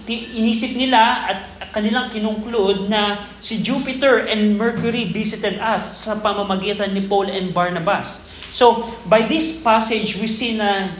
[0.09, 1.37] inisip nila at
[1.71, 8.27] kanilang kinunclude na si Jupiter and Mercury visited us sa pamamagitan ni Paul and Barnabas.
[8.51, 10.91] So, by this passage, we see na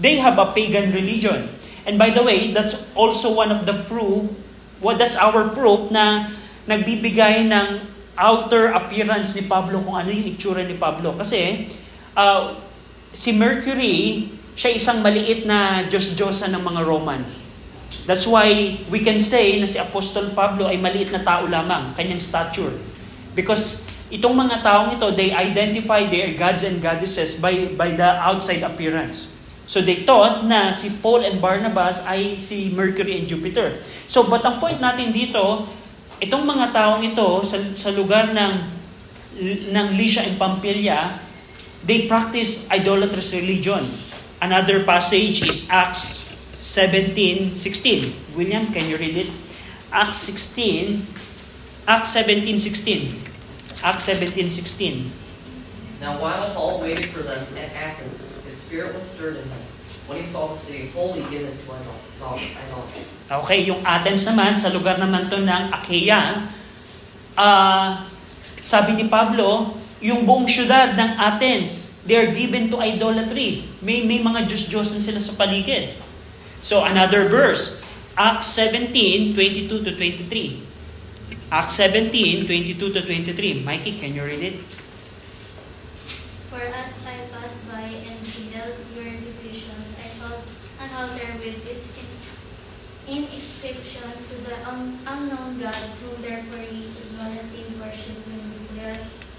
[0.00, 1.48] they have a pagan religion.
[1.86, 4.26] And by the way, that's also one of the proof,
[4.82, 6.28] what that's our proof na
[6.66, 7.66] nagbibigay ng
[8.18, 11.14] outer appearance ni Pablo kung ano yung itsura ni Pablo.
[11.14, 11.70] Kasi
[12.18, 12.56] uh,
[13.14, 17.22] si Mercury, siya isang maliit na Diyos-Diyosa ng mga Roman.
[18.08, 22.18] That's why we can say na si Apostol Pablo ay maliit na tao lamang, kanyang
[22.18, 22.72] stature.
[23.36, 28.64] Because itong mga taong ito, they identify their gods and goddesses by, by the outside
[28.64, 29.35] appearance.
[29.66, 33.82] So they thought na si Paul and Barnabas ay si Mercury and Jupiter.
[34.06, 35.66] So but ang point natin dito,
[36.22, 38.54] itong mga taong ito sa, sa lugar ng
[39.74, 41.18] ng Lycia and Pamphylia,
[41.84, 43.82] they practice idolatrous religion.
[44.40, 46.24] Another passage is Acts
[46.62, 48.38] 17:16.
[48.38, 49.30] William, can you read it?
[49.90, 51.16] Acts 16
[51.86, 53.14] Acts 17:16.
[53.86, 55.06] Acts 17:16.
[56.00, 58.35] Now while Paul waited for them at Athens,
[58.66, 59.62] spirit was stirred in him
[60.10, 62.02] when he saw the city wholly given to idol-
[62.42, 63.06] idolatry.
[63.26, 66.46] Okay, yung Athens naman, sa lugar naman to ng Achaia,
[67.38, 68.06] ah,
[68.58, 73.66] sabi ni Pablo, yung buong syudad ng Athens, they are given to idolatry.
[73.82, 75.94] May, may mga Diyos-Diyosan sila sa paligid.
[76.66, 77.78] So another verse,
[78.18, 80.66] Acts 17, 22 to 23.
[81.52, 83.62] Acts 17, 22 to 23.
[83.62, 84.58] Mikey, can you read it?
[86.50, 90.42] For as I passed by and beheld your divisions, I felt
[90.80, 91.94] an altar with this
[93.06, 98.42] in- inscription to the un- unknown God, whom therefore ignorantly worship when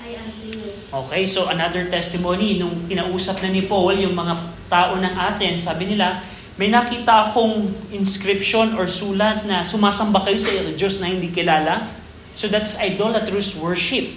[0.08, 0.64] unto you.
[0.88, 4.40] Okay, so another testimony, nung kinausap na ni Paul yung mga
[4.72, 6.24] tao ng Athens, sabi nila,
[6.56, 11.92] may nakita akong inscription or sulat na sumasamba kayo sa Diyos na hindi kilala.
[12.40, 14.16] So that's idolatrous worship.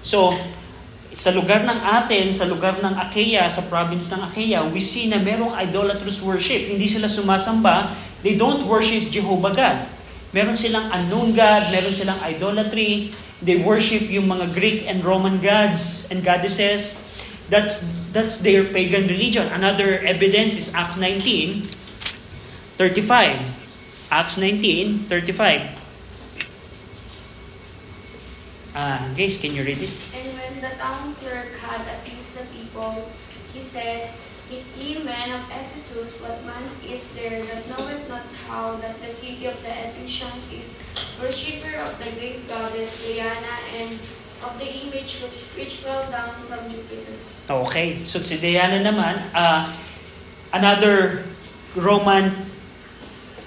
[0.00, 0.32] So,
[1.16, 5.16] sa lugar ng Aten, sa lugar ng Achaia, sa province ng Achaia, we see na
[5.16, 6.68] merong idolatrous worship.
[6.68, 7.88] Hindi sila sumasamba.
[8.20, 9.76] They don't worship Jehovah God.
[10.36, 13.16] Meron silang unknown God, meron silang idolatry.
[13.40, 17.00] They worship yung mga Greek and Roman gods and goddesses.
[17.48, 19.48] That's that's their pagan religion.
[19.56, 21.64] Another evidence is Acts 19,
[22.76, 24.12] 35.
[24.12, 25.85] Acts 19, 35.
[28.76, 29.88] Ah, guys, can you read it?
[30.12, 33.08] And when the town clerk had appeased the people,
[33.56, 34.12] he said,
[34.52, 39.08] If ye men of Ephesus, what man is there that knoweth not how that the
[39.08, 40.76] city of the Ephesians is
[41.16, 43.96] worshipper of the great goddess Diana and
[44.44, 47.16] of the image which, which fell down from Jupiter?
[47.48, 49.72] Okay, so si Diana naman, uh,
[50.52, 51.24] another
[51.74, 52.28] Roman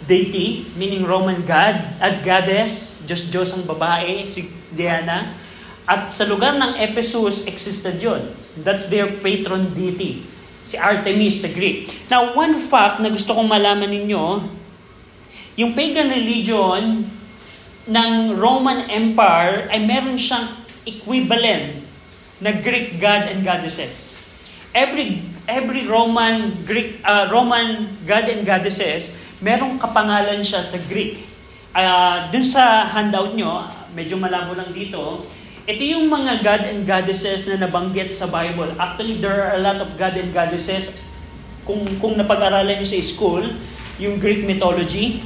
[0.10, 5.30] deity, meaning Roman god at goddess, Diyos Diyos ang babae, si Diana.
[5.86, 8.26] At sa lugar ng Ephesus, existed yon.
[8.66, 10.26] That's their patron deity,
[10.66, 12.10] si Artemis sa Greek.
[12.10, 14.26] Now, one fact na gusto kong malaman ninyo,
[15.62, 17.06] yung pagan religion
[17.90, 20.46] ng Roman Empire ay meron siyang
[20.86, 21.86] equivalent
[22.40, 24.18] na Greek god and goddesses.
[24.72, 31.24] Every every Roman Greek uh, Roman god and goddesses, merong kapangalan siya sa Greek.
[31.72, 35.24] Uh, dun sa handout nyo, medyo malabo lang dito,
[35.70, 38.74] ito yung mga god and goddesses na nabanggit sa Bible.
[38.82, 40.98] Actually, there are a lot of god and goddesses.
[41.62, 43.46] Kung, kung napag-aralan nyo sa school,
[44.02, 45.22] yung Greek mythology,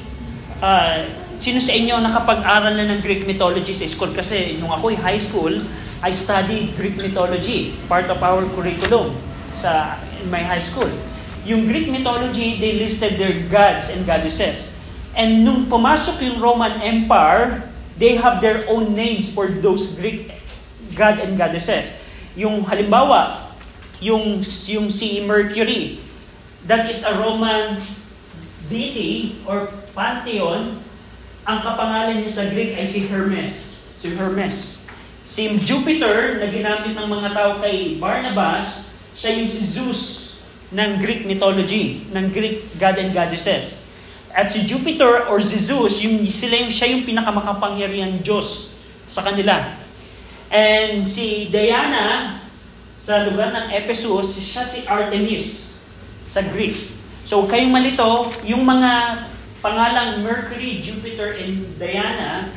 [0.60, 1.00] uh,
[1.40, 4.12] sino sa inyo nakapag-aral na ng Greek mythology sa school?
[4.12, 5.64] Kasi nung ako'y high school,
[6.04, 9.16] I studied Greek mythology, part of our curriculum
[9.56, 10.92] sa in my high school.
[11.44, 14.80] Yung Greek mythology, they listed their gods and goddesses.
[15.12, 17.68] And nung pumasok yung Roman Empire,
[18.00, 20.32] they have their own names for those Greek
[20.96, 22.00] god and goddesses.
[22.40, 23.52] Yung halimbawa,
[24.00, 24.40] yung,
[24.72, 26.00] yung si Mercury,
[26.66, 27.78] that is a Roman
[28.72, 30.80] deity or pantheon,
[31.44, 33.84] ang kapangalan niya sa Greek ay si Hermes.
[34.00, 34.88] Si Hermes.
[35.28, 40.23] Si Jupiter na ginamit ng mga tao kay Barnabas, siya yung si Zeus
[40.74, 43.86] ng Greek mythology, ng Greek god and goddesses.
[44.34, 48.74] At si Jupiter or si Zeus, yung, sila yung, siya yung pinakamakapangyarihan Diyos
[49.06, 49.62] sa kanila.
[50.50, 52.42] And si Diana,
[52.98, 55.78] sa lugar ng Ephesus, siya si Artemis
[56.26, 56.74] sa Greek.
[57.24, 59.22] So kayong malito, yung mga
[59.62, 62.50] pangalang Mercury, Jupiter, and Diana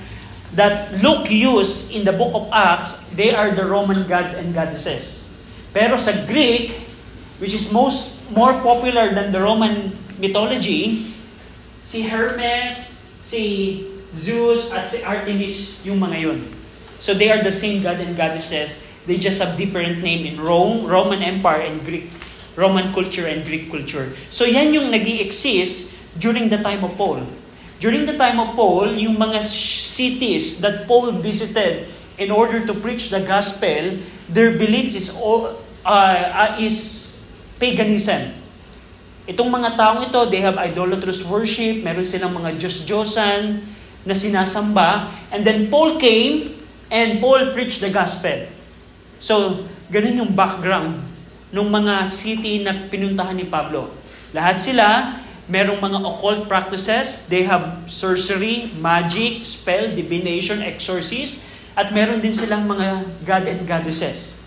[0.57, 5.29] that Luke used in the book of Acts, they are the Roman god and goddesses.
[5.77, 6.73] Pero sa Greek,
[7.39, 11.13] which is most more popular than the Roman mythology,
[11.83, 13.85] si Hermes, si
[14.17, 16.39] Zeus, at si Artemis yung mga yun.
[16.99, 18.85] So they are the same god and goddesses.
[19.07, 22.11] They just have different name in Rome, Roman Empire, and Greek.
[22.57, 24.09] Roman culture and Greek culture.
[24.33, 27.21] So yan yung nag exist during the time of Paul.
[27.79, 31.85] During the time of Paul, yung mga cities that Paul visited
[32.17, 34.01] in order to preach the gospel,
[34.33, 37.06] their beliefs is all, uh, is
[37.57, 38.33] paganism.
[39.27, 43.59] Itong mga taong ito, they have idolatrous worship, meron silang mga Diyos-Diyosan
[44.07, 46.55] na sinasamba, and then Paul came
[46.87, 48.47] and Paul preached the gospel.
[49.19, 51.03] So, ganun yung background
[51.51, 53.91] ng mga city na pinuntahan ni Pablo.
[54.31, 55.19] Lahat sila,
[55.51, 61.43] merong mga occult practices, they have sorcery, magic, spell, divination, exorcism,
[61.77, 64.39] at meron din silang mga god and goddesses.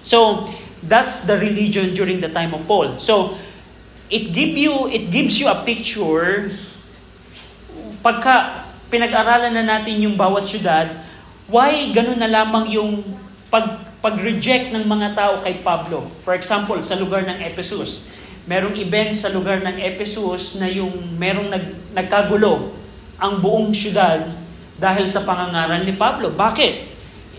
[0.00, 0.48] So,
[0.84, 2.96] that's the religion during the time of Paul.
[3.02, 3.36] So,
[4.10, 6.50] it give you it gives you a picture
[8.00, 10.88] pagka pinag-aralan na natin yung bawat syudad,
[11.46, 13.04] why ganun na lamang yung
[13.52, 16.08] pag pag-reject ng mga tao kay Pablo.
[16.24, 18.08] For example, sa lugar ng Ephesus,
[18.48, 22.72] merong event sa lugar ng Ephesus na yung merong nag, nagkagulo
[23.20, 24.24] ang buong syudad
[24.80, 26.32] dahil sa pangangaral ni Pablo.
[26.32, 26.89] Bakit?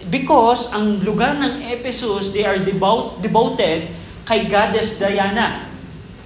[0.10, 3.92] Because ang lugar ng Ephesus, they are devout, devoted
[4.26, 5.68] kay Goddess Diana.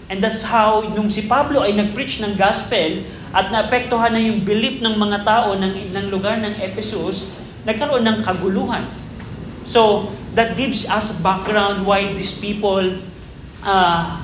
[0.07, 3.01] And that's how, nung si Pablo ay nag-preach ng gospel
[3.33, 7.33] at naapektuhan na yung belief ng mga tao ng, ng lugar ng Ephesus,
[7.65, 8.85] nagkaroon ng kaguluhan.
[9.65, 13.01] So, that gives us background why these people
[13.65, 14.21] uh,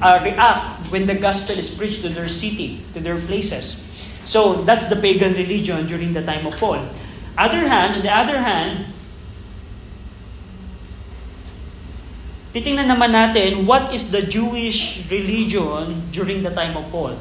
[0.00, 3.76] uh, react when the gospel is preached to their city, to their places.
[4.24, 6.84] So that's the pagan religion during the time of Paul.
[7.38, 8.90] Other hand, on the other hand,
[12.50, 17.14] titingnan naman natin what is the Jewish religion during the time of Paul.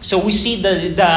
[0.00, 1.12] So we see the, the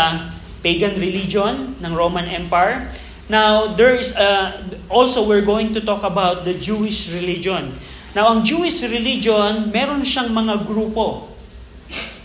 [0.59, 2.91] pagan religion ng Roman Empire.
[3.31, 4.59] Now, there is a,
[4.91, 7.71] also we're going to talk about the Jewish religion.
[8.11, 11.31] Now, ang Jewish religion, meron siyang mga grupo.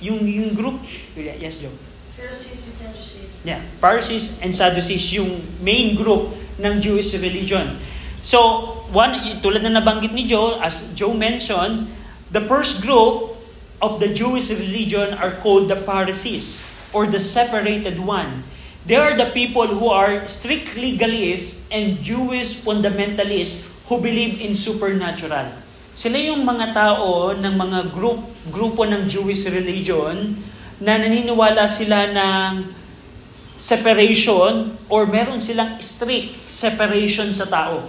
[0.02, 0.82] Yung, yung group,
[1.14, 1.85] yes, Joe?
[2.26, 3.32] Pharisees and Sadducees.
[3.46, 5.30] Yeah, Pharisees and Sadducees, yung
[5.62, 7.78] main group ng Jewish religion.
[8.26, 11.86] So, one, tulad na nabanggit ni Joe, as Joe mentioned,
[12.34, 13.38] the first group
[13.78, 18.42] of the Jewish religion are called the Pharisees, or the separated one.
[18.86, 25.54] They are the people who are strict legalists and Jewish fundamentalists who believe in supernatural.
[25.94, 28.18] Sila yung mga tao ng mga group,
[28.50, 30.38] grupo ng Jewish religion
[30.80, 32.50] na naniniwala sila ng
[33.56, 37.88] separation or meron silang strict separation sa tao.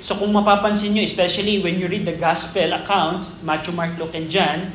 [0.00, 4.32] So kung mapapansin nyo, especially when you read the gospel accounts, Matthew, Mark, Luke, and
[4.32, 4.72] John,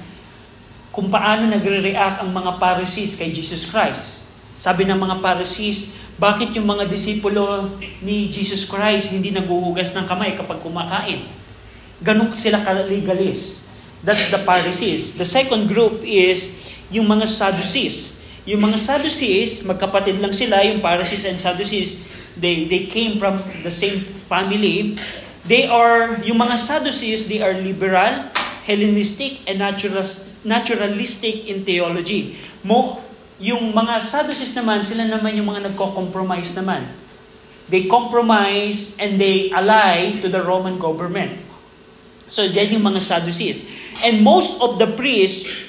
[0.93, 4.29] kung paano nagre-react ang mga Pharisees kay Jesus Christ.
[4.55, 10.39] Sabi ng mga Pharisees, bakit yung mga disipulo ni Jesus Christ hindi naguhugas ng kamay
[10.39, 11.27] kapag kumakain?
[11.99, 13.67] Ganun sila ka-legalist.
[14.05, 15.17] That's the Pharisees.
[15.19, 18.21] The second group is yung mga Sadducees.
[18.45, 22.05] Yung mga Sadducees, magkapatid lang sila, yung Pharisees and Sadducees,
[22.37, 25.01] they, they came from the same family.
[25.49, 28.29] They are, yung mga Sadducees, they are liberal,
[28.65, 30.05] Hellenistic, and natural,
[30.45, 32.37] naturalistic in theology.
[32.61, 33.01] Mo,
[33.41, 36.85] yung mga Sadducees naman, sila naman yung mga nagko-compromise naman.
[37.65, 41.33] They compromise and they ally to the Roman government.
[42.29, 43.65] So, yan yung mga Sadducees.
[44.05, 45.64] And most of the priests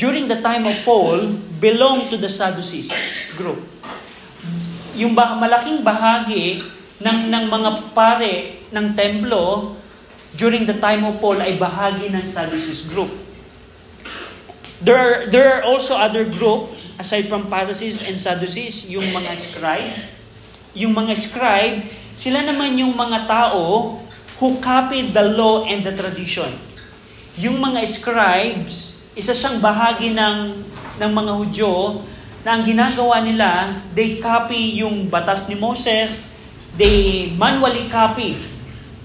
[0.00, 1.28] during the time of Paul
[1.60, 2.88] belong to the Sadducees
[3.36, 3.60] group.
[4.96, 6.64] Yung bah- malaking bahagi
[7.04, 9.76] ng, ng mga pare ng templo
[10.40, 13.12] during the time of Paul ay bahagi ng Sadducees group.
[14.80, 19.92] There are, there are also other group aside from Pharisees and Sadducees, yung mga scribe.
[20.72, 21.84] Yung mga scribe,
[22.16, 24.00] sila naman yung mga tao
[24.40, 26.48] who copied the law and the tradition.
[27.36, 30.36] Yung mga scribes, isa siyang bahagi ng,
[31.02, 32.02] ng mga Hudyo
[32.46, 36.30] na ang ginagawa nila, they copy yung batas ni Moses,
[36.78, 38.38] they manually copy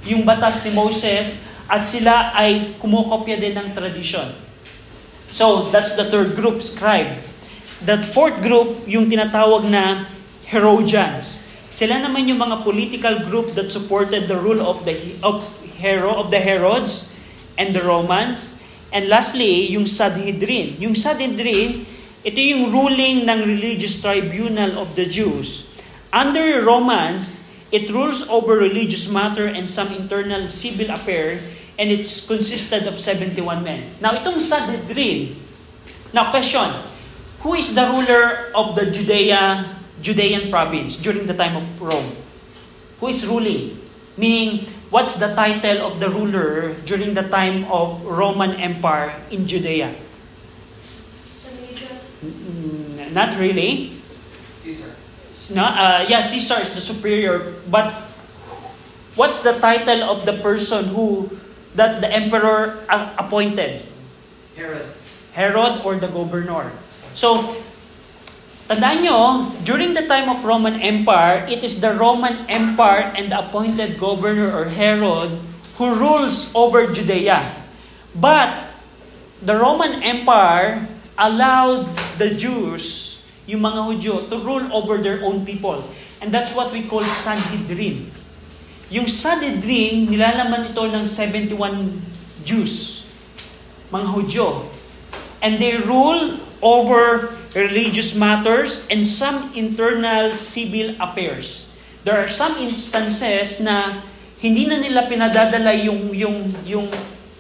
[0.05, 4.29] yung batas ni Moses, at sila ay kumukopya din ng tradition.
[5.33, 7.09] So, that's the third group, scribe.
[7.83, 10.05] The fourth group, yung tinatawag na
[10.47, 11.43] Herodians.
[11.73, 15.43] Sila naman yung mga political group that supported the rule of the of
[15.75, 17.11] Hero of the Herods
[17.59, 18.63] and the Romans.
[18.95, 20.79] And lastly, yung Sanhedrin.
[20.79, 21.83] Yung Sanhedrin,
[22.23, 25.67] ito yung ruling ng religious tribunal of the Jews.
[26.15, 27.43] Under Romans,
[27.75, 31.43] it rules over religious matter and some internal civil affair
[31.75, 33.83] and it's consisted of 71 men.
[33.99, 35.35] Now, itong Sanhedrin,
[36.15, 36.71] now question,
[37.43, 42.15] who is the ruler of the Judea, Judean province during the time of Rome?
[43.03, 43.75] Who is ruling?
[44.15, 44.63] Meaning,
[44.95, 49.91] what's the title of the ruler during the time of Roman Empire in Judea?
[53.11, 53.99] Not really.
[54.63, 54.95] Caesar.
[55.35, 57.91] It's not, uh, yeah, Caesar is the superior, but
[59.19, 61.27] what's the title of the person who
[61.75, 63.83] that the emperor uh, appointed?
[64.55, 64.87] Herod.
[65.35, 66.71] Herod or the governor.
[67.11, 67.51] So,
[68.65, 69.19] tandaan nyo,
[69.61, 74.49] during the time of Roman Empire, it is the Roman Empire and the appointed governor
[74.49, 75.37] or Herod
[75.77, 77.41] who rules over Judea.
[78.15, 78.71] But,
[79.43, 80.87] the Roman Empire
[81.19, 85.83] allowed the Jews, yung mga Hudyo, to rule over their own people.
[86.23, 88.09] And that's what we call Sanhedrin.
[88.89, 91.53] Yung Sanhedrin, nilalaman ito ng 71
[92.47, 93.05] Jews,
[93.91, 94.47] mga Hudyo.
[95.43, 101.69] And they rule over religious matters and some internal civil affairs.
[102.01, 104.01] There are some instances na
[104.41, 106.89] hindi na nila pinadadala yung yung yung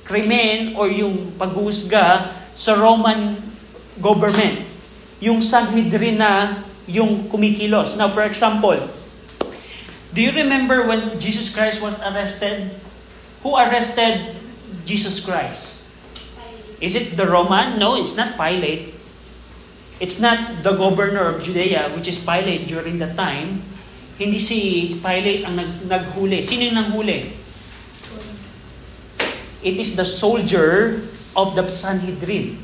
[0.05, 3.33] krimen or yung paghuhusga sa Roman
[3.97, 4.61] government.
[5.19, 7.97] Yung Sanhedrin na yung kumikilos.
[7.97, 8.77] Now, for example,
[10.13, 12.69] do you remember when Jesus Christ was arrested?
[13.41, 14.37] Who arrested
[14.85, 15.81] Jesus Christ?
[16.77, 17.81] Is it the Roman?
[17.81, 18.94] No, it's not Pilate.
[19.99, 23.63] It's not the governor of Judea, which is Pilate during that time.
[24.19, 24.59] Hindi si
[24.99, 26.43] Pilate ang nag, naghuli.
[26.43, 27.31] Sino yung nanghuli?
[29.65, 31.01] It is the soldier
[31.33, 32.59] of the Sanhedrin.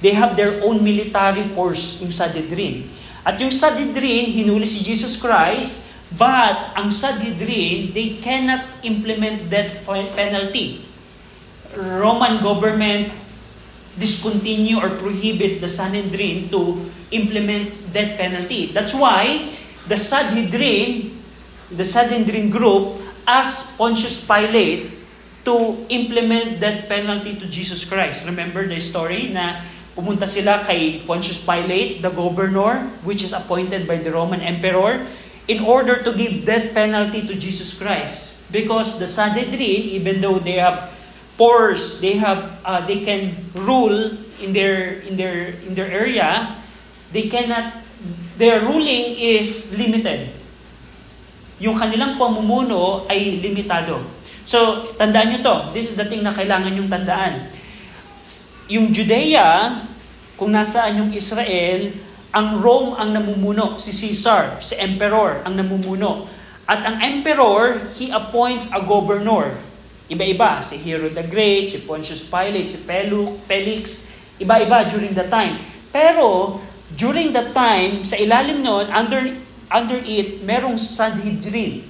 [0.00, 2.88] They have their own military force, yung Sanhedrin.
[3.26, 10.82] At yung Sanhedrin, hinuli si Jesus Christ, But ang Sanhedrin, they cannot implement death penalty.
[11.78, 13.14] Roman government
[13.98, 16.78] discontinue or prohibit the Sanhedrin to
[17.10, 18.70] implement death penalty.
[18.70, 19.50] That's why
[19.88, 21.10] the Sanhedrin,
[21.70, 24.90] the Sanhedrin group asked Pontius Pilate
[25.44, 28.26] to implement death penalty to Jesus Christ.
[28.26, 29.58] Remember the story na
[29.96, 35.06] pumunta sila kay Pontius Pilate, the governor, which is appointed by the Roman emperor,
[35.48, 38.36] in order to give death penalty to Jesus Christ.
[38.50, 40.90] Because the Sanhedrin, even though they have
[41.40, 44.12] powers, they have uh, they can rule
[44.44, 46.52] in their in their in their area,
[47.16, 47.80] they cannot
[48.36, 50.28] their ruling is limited.
[51.60, 54.00] Yung kanilang pamumuno ay limitado.
[54.44, 55.56] So, tandaan nyo to.
[55.76, 57.52] This is the thing na kailangan yung tandaan.
[58.72, 59.76] Yung Judea,
[60.40, 61.92] kung nasaan yung Israel,
[62.32, 66.24] ang Rome ang namumuno, si Caesar, si Emperor ang namumuno.
[66.64, 69.52] At ang Emperor, he appoints a governor.
[70.10, 74.10] Iba-iba, si Herod the Great, si Pontius Pilate, si Pelux, Felix,
[74.42, 75.54] iba-iba during the time.
[75.94, 76.58] Pero,
[76.98, 79.38] during the time, sa ilalim noon, under,
[79.70, 81.86] under it, merong Sanhedrin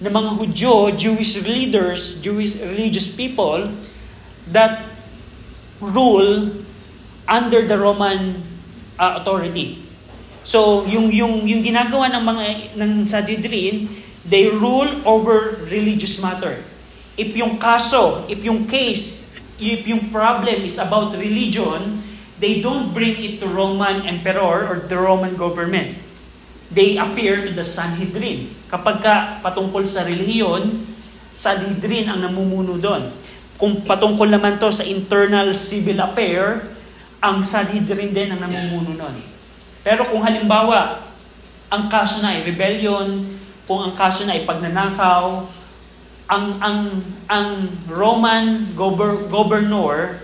[0.00, 3.72] na mga Hudyo, Jewish leaders, Jewish religious people
[4.52, 4.84] that
[5.80, 6.52] rule
[7.28, 8.40] under the Roman
[9.00, 9.80] uh, authority.
[10.44, 12.44] So, yung yung yung ginagawa ng mga
[12.80, 13.92] ng Sanhedrin,
[14.24, 16.64] they rule over religious matter.
[17.20, 19.28] If yung kaso, if yung case,
[19.60, 22.00] if yung problem is about religion,
[22.40, 26.00] they don't bring it to Roman emperor or the Roman government.
[26.72, 28.48] They appear to the Sanhedrin.
[28.72, 29.14] Kapag ka
[29.44, 30.88] patungkol sa relihiyon,
[31.36, 33.12] Sanhedrin ang namumuno doon.
[33.60, 36.64] Kung patungkol naman to sa internal civil affair,
[37.20, 39.16] ang Sanhedrin din ang namumuno nun.
[39.84, 41.04] Pero kung halimbawa,
[41.68, 43.28] ang kaso na ay rebellion,
[43.68, 45.44] kung ang kaso na ay pagnanakaw,
[46.30, 46.80] ang ang
[47.26, 47.48] ang
[47.90, 50.22] Roman gober, governor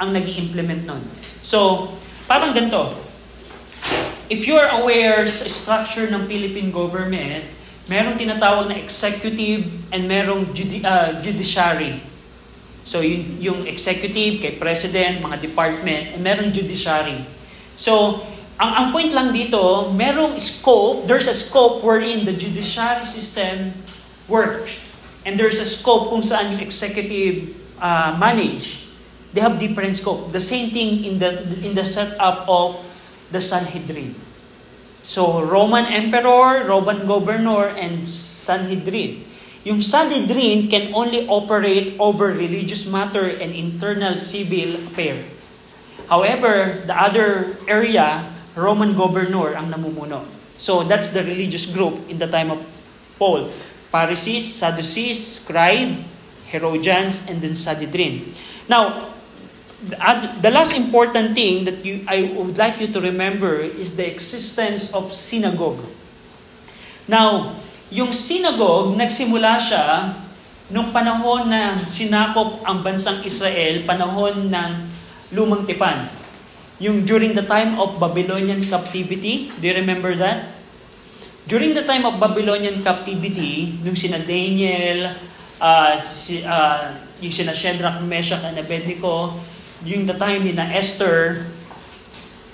[0.00, 1.04] ang nag implement nun.
[1.44, 1.92] So,
[2.24, 2.96] parang ganito.
[4.32, 7.44] If you're aware sa structure ng Philippine government,
[7.84, 12.00] merong tinatawag na executive and merong judi- uh, judiciary.
[12.82, 17.28] So, yung, yung executive, kay president, mga department, and merong judiciary.
[17.76, 18.24] So,
[18.56, 23.76] ang, ang point lang dito, merong scope, there's a scope wherein the judiciary system
[24.26, 24.91] works.
[25.24, 28.90] And there's a scope kung saan yung executive uh, manage.
[29.32, 30.34] They have different scope.
[30.34, 32.76] The same thing in the in the setup of
[33.32, 34.12] the Sanhedrin.
[35.02, 39.24] So, Roman Emperor, Roman Governor, and Sanhedrin.
[39.62, 45.22] Yung Sanhedrin can only operate over religious matter and internal civil affair.
[46.10, 48.26] However, the other area,
[48.58, 50.26] Roman governor ang namumuno.
[50.58, 52.60] So that's the religious group in the time of
[53.18, 53.48] Paul.
[53.92, 56.00] Pharisees, Sadducees, scribe,
[56.48, 58.24] Herodians, and then Sanhedrin.
[58.64, 59.12] Now,
[60.40, 64.88] the last important thing that you, I would like you to remember is the existence
[64.96, 65.84] of synagogue.
[67.04, 67.58] Now,
[67.92, 70.16] yung synagogue, nagsimula siya
[70.72, 74.70] nung panahon na sinakop ang bansang Israel, panahon ng
[75.36, 76.08] lumang tipan.
[76.80, 80.51] Yung during the time of Babylonian captivity, do you remember that?
[81.42, 85.10] During the time of Babylonian captivity, nung sina Daniel,
[85.58, 89.34] uh, si, uh, yung sina Shadrach, Meshach, and Abednego,
[89.82, 91.46] yung the time ni Esther,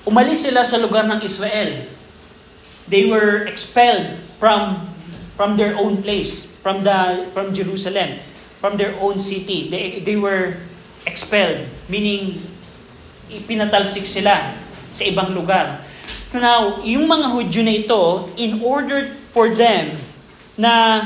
[0.08, 1.84] umalis sila sa lugar ng Israel.
[2.88, 4.88] They were expelled from
[5.36, 8.16] from their own place, from the from Jerusalem,
[8.64, 9.68] from their own city.
[9.68, 10.56] They they were
[11.04, 12.40] expelled, meaning
[13.28, 14.56] ipinatalsik sila
[14.88, 15.84] sa ibang lugar.
[16.34, 19.96] Now, yung mga Hudyo na ito, in order for them
[20.60, 21.04] na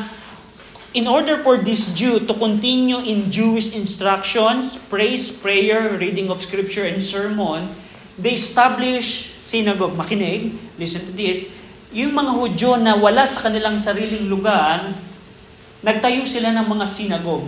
[0.92, 6.84] in order for this Jew to continue in Jewish instructions, praise, prayer, reading of scripture,
[6.84, 7.70] and sermon,
[8.18, 9.94] they establish synagogue.
[9.94, 11.62] Makinig, listen to this
[11.92, 14.88] yung mga Hudyo na wala sa kanilang sariling lugar,
[15.84, 17.44] nagtayo sila ng mga sinagog.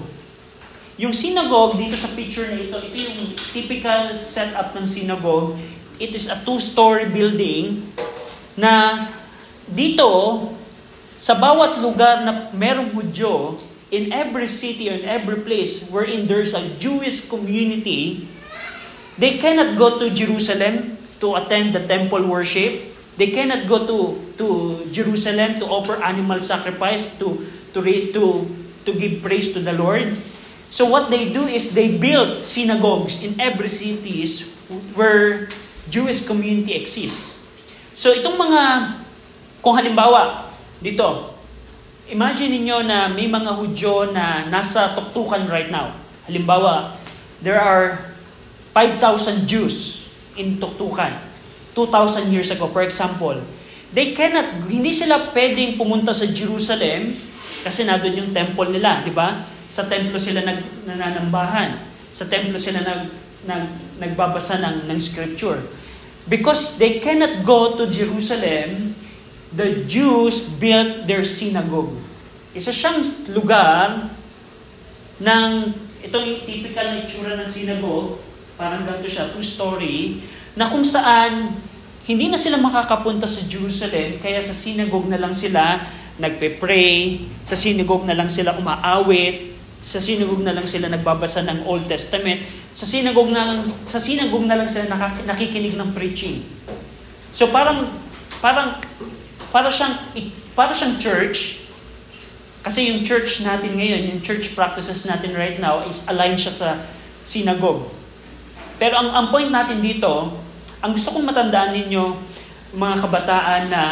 [1.01, 5.57] Yung synagogue, dito sa picture na ito, ito yung typical setup ng synagogue.
[5.99, 7.87] It is a two-story building
[8.59, 9.07] na
[9.71, 10.51] dito,
[11.19, 13.63] sa bawat lugar na merong Hudyo,
[13.95, 18.27] in every city or in every place wherein there's a Jewish community,
[19.23, 22.91] they cannot go to Jerusalem to attend the temple worship.
[23.15, 23.99] They cannot go to
[24.43, 24.47] to
[24.91, 27.39] Jerusalem to offer animal sacrifice to
[27.71, 27.79] to
[28.11, 28.25] to
[28.83, 30.19] to give praise to the Lord.
[30.75, 34.51] So what they do is they build synagogues in every cities
[34.99, 35.47] where
[35.89, 37.41] Jewish community exists.
[37.95, 38.63] So itong mga
[39.65, 41.35] kung halimbawa dito
[42.09, 45.93] imagine niyo na may mga Hudyo na nasa tuktukan right now.
[46.29, 46.93] Halimbawa,
[47.41, 48.13] there are
[48.77, 50.05] 5,000 Jews
[50.37, 51.13] in tuktukan.
[51.77, 53.37] 2,000 years ago, for example.
[53.95, 57.15] They cannot, hindi sila pwedeng pumunta sa Jerusalem
[57.63, 59.47] kasi na doon yung temple nila, di ba?
[59.71, 61.79] Sa templo sila nag, nananambahan.
[62.13, 63.11] Sa templo sila nag,
[63.47, 63.65] nag,
[64.01, 65.61] nagbabasa ng, ng scripture.
[66.25, 68.97] Because they cannot go to Jerusalem,
[69.53, 71.95] the Jews built their synagogue.
[72.57, 74.09] Isa siyang lugar
[75.21, 75.51] ng,
[76.01, 78.19] ito yung typical na itsura ng synagogue,
[78.55, 80.23] parang ganito siya, two-story,
[80.55, 81.55] na kung saan
[82.05, 85.81] hindi na sila makakapunta sa Jerusalem, kaya sa synagogue na lang sila
[86.21, 91.85] nagpe-pray, sa synagogue na lang sila umaawit, sa synagogue na lang sila nagbabasa ng Old
[91.91, 92.41] Testament,
[92.75, 94.91] sa synagogue na sa synagogue na lang sila
[95.25, 96.43] nakikinig ng preaching.
[97.31, 97.87] So parang
[98.43, 98.83] parang
[99.55, 99.95] para siyang
[100.59, 101.65] para siyang church
[102.65, 106.69] kasi yung church natin ngayon, yung church practices natin right now is aligned siya sa
[107.21, 107.93] synagogue.
[108.81, 110.33] Pero ang, ang point natin dito,
[110.81, 112.05] ang gusto kong matandaan ninyo,
[112.73, 113.85] mga kabataan, na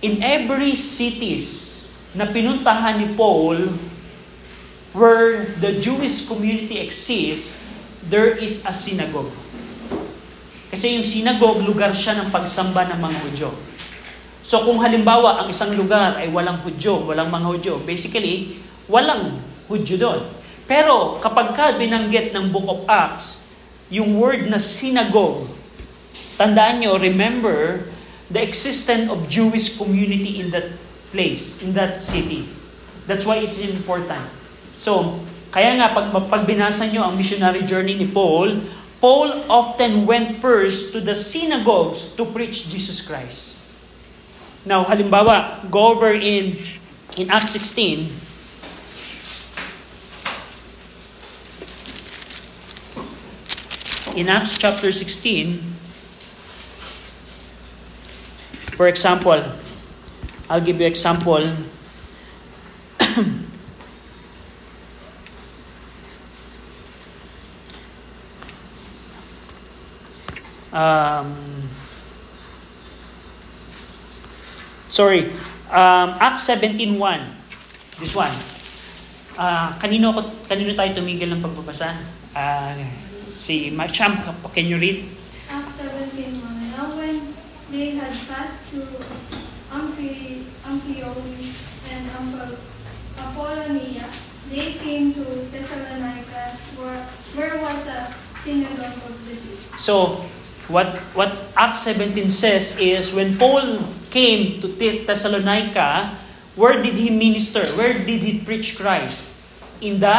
[0.00, 1.76] in every cities
[2.16, 3.68] na pinuntahan ni Paul,
[4.96, 7.65] where the Jewish community exists,
[8.06, 9.30] there is a synagogue.
[10.70, 13.50] Kasi yung synagogue, lugar siya ng pagsamba ng mga Hudyo.
[14.46, 19.98] So kung halimbawa, ang isang lugar ay walang Hudyo, walang mga Hudyo, basically, walang Hudyo
[19.98, 20.20] doon.
[20.66, 23.46] Pero kapag ka binanggit ng Book of Acts,
[23.90, 25.46] yung word na synagogue,
[26.36, 27.88] Tandaan nyo, remember
[28.28, 30.68] the existence of Jewish community in that
[31.08, 32.44] place, in that city.
[33.08, 34.20] That's why it's important.
[34.76, 35.16] So,
[35.50, 38.60] kaya nga, pag, pag binasa nyo ang missionary journey ni Paul,
[39.00, 43.54] Paul often went first to the synagogues to preach Jesus Christ.
[44.66, 46.50] Now, halimbawa, go over in,
[47.14, 48.10] in Acts 16,
[54.18, 55.76] in Acts chapter 16,
[58.76, 59.42] For example,
[60.50, 61.40] I'll give you example.
[70.76, 71.32] um,
[74.88, 75.32] sorry,
[75.72, 77.00] um, Acts 17.1.
[77.98, 78.32] This one.
[79.36, 80.12] Uh, kanino,
[80.48, 81.96] kanino tayo tumigil ng pagbabasa?
[82.36, 82.76] Uh,
[83.16, 84.20] si Macham,
[84.52, 85.08] can you read?
[85.48, 87.32] Acts 17.1 Now when
[87.72, 89.00] they had passed through
[89.72, 91.56] Amphi- Amphipolis
[91.88, 92.60] and Ampol-
[93.16, 94.08] Apollonia,
[94.52, 97.00] they came to Thessalonica, where,
[97.36, 98.12] where was a
[98.44, 99.64] synagogue of the Jews.
[99.80, 100.24] So,
[100.68, 106.14] what what Acts 17 says is when Paul came to Thessalonica,
[106.54, 107.62] where did he minister?
[107.78, 109.34] Where did he preach Christ?
[109.80, 110.16] In the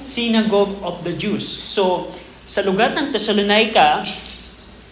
[0.00, 1.44] synagogue of the Jews.
[1.44, 2.10] So,
[2.48, 4.02] sa lugar ng Thessalonica,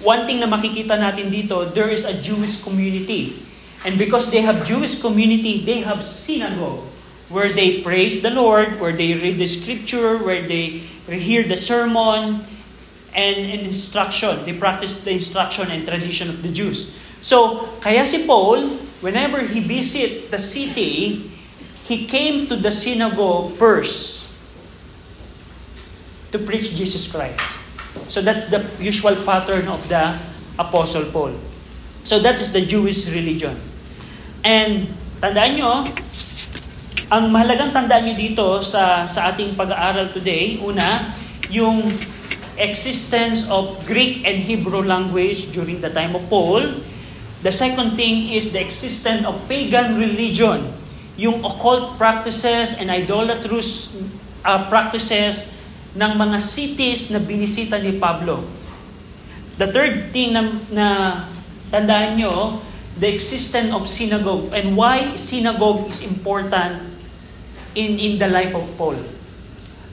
[0.04, 3.40] one thing na makikita natin dito, there is a Jewish community.
[3.84, 6.84] And because they have Jewish community, they have synagogue
[7.32, 12.44] where they praise the Lord, where they read the scripture, where they hear the sermon,
[13.14, 14.44] and, and instruction.
[14.44, 16.90] They practice the instruction and tradition of the Jews.
[17.22, 18.68] So, kaya si Paul,
[19.00, 21.30] whenever he visit the city,
[21.88, 24.24] he came to the synagogue first
[26.32, 27.38] to preach Jesus Christ.
[28.08, 30.16] So that's the usual pattern of the
[30.58, 31.36] Apostle Paul.
[32.02, 33.56] So that is the Jewish religion.
[34.44, 34.90] And
[35.22, 35.84] tandaan nyo,
[37.08, 41.14] ang mahalagang tandaan nyo dito sa, sa ating pag-aaral today, una,
[41.48, 41.86] yung
[42.56, 46.62] existence of Greek and Hebrew language during the time of Paul.
[47.44, 50.64] The second thing is the existence of pagan religion,
[51.20, 53.92] yung occult practices and idolatrous
[54.42, 55.52] uh, practices
[55.94, 58.42] ng mga cities na binisita ni Pablo.
[59.60, 60.42] The third thing na,
[60.74, 60.86] na
[61.70, 62.58] tandaan nyo,
[62.98, 66.82] the existence of synagogue and why synagogue is important
[67.74, 68.98] in, in the life of Paul.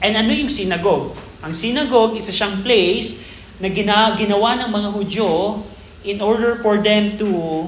[0.02, 1.14] And ano yung synagogue?
[1.42, 3.18] Ang synagogue is siyang place
[3.58, 5.62] na gina, ginawa ng mga Hudyo
[6.06, 7.66] in order for them to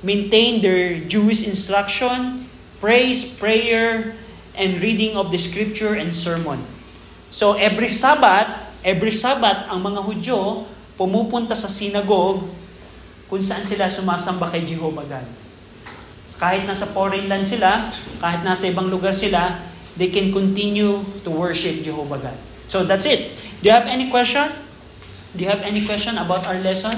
[0.00, 2.48] maintain their Jewish instruction,
[2.80, 4.16] praise, prayer,
[4.56, 6.64] and reading of the scripture and sermon.
[7.28, 8.48] So every Sabbath,
[8.80, 10.64] every Sabbath, ang mga Hudyo
[10.96, 12.48] pumupunta sa synagogue
[13.28, 15.26] kung saan sila sumasamba kay Jehovah God.
[16.40, 19.60] Kahit nasa foreign land sila, kahit nasa ibang lugar sila,
[20.00, 22.49] they can continue to worship Jehovah God.
[22.70, 23.34] So that's it.
[23.58, 24.46] Do you have any question?
[25.34, 26.94] Do you have any question about our lesson?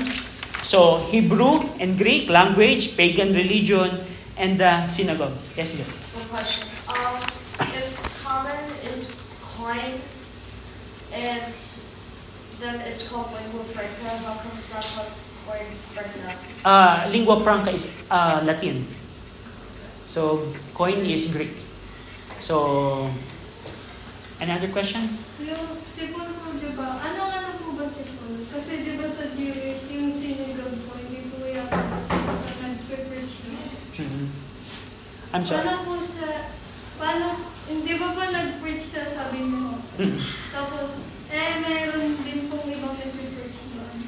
[0.60, 4.04] So Hebrew and Greek language, pagan religion,
[4.36, 5.32] and the synagogue.
[5.56, 5.88] Yes, Bill.
[5.88, 6.68] One question.
[6.92, 7.16] Um,
[7.72, 7.88] if
[8.20, 8.60] common
[8.92, 9.96] is coin,
[11.08, 11.56] and
[12.60, 15.12] then it's called lingua franca, how come it's not called
[15.48, 15.64] coin
[15.96, 16.36] franca?
[16.68, 18.84] Uh, lingua franca is uh, Latin.
[20.04, 21.56] So, coin is Greek.
[22.36, 23.08] So,
[24.36, 25.31] any other question?
[25.42, 27.02] Yung sipol po, di ba?
[27.02, 28.46] Anong ano po ba sipol?
[28.46, 31.82] Kasi di ba sa Jewish, yung synagogue po, hindi po yata
[32.62, 33.66] nag-preach yun.
[33.98, 34.26] Mhm.
[35.34, 35.66] I'm sorry.
[35.66, 36.54] Paano po sa,
[36.94, 37.26] paano,
[37.66, 39.82] hindi ba pa nag-preach siya, sabi mo?
[39.98, 40.18] Mhm.
[40.54, 43.98] Tapos, eh, meron din pong ibang nag-preach doon.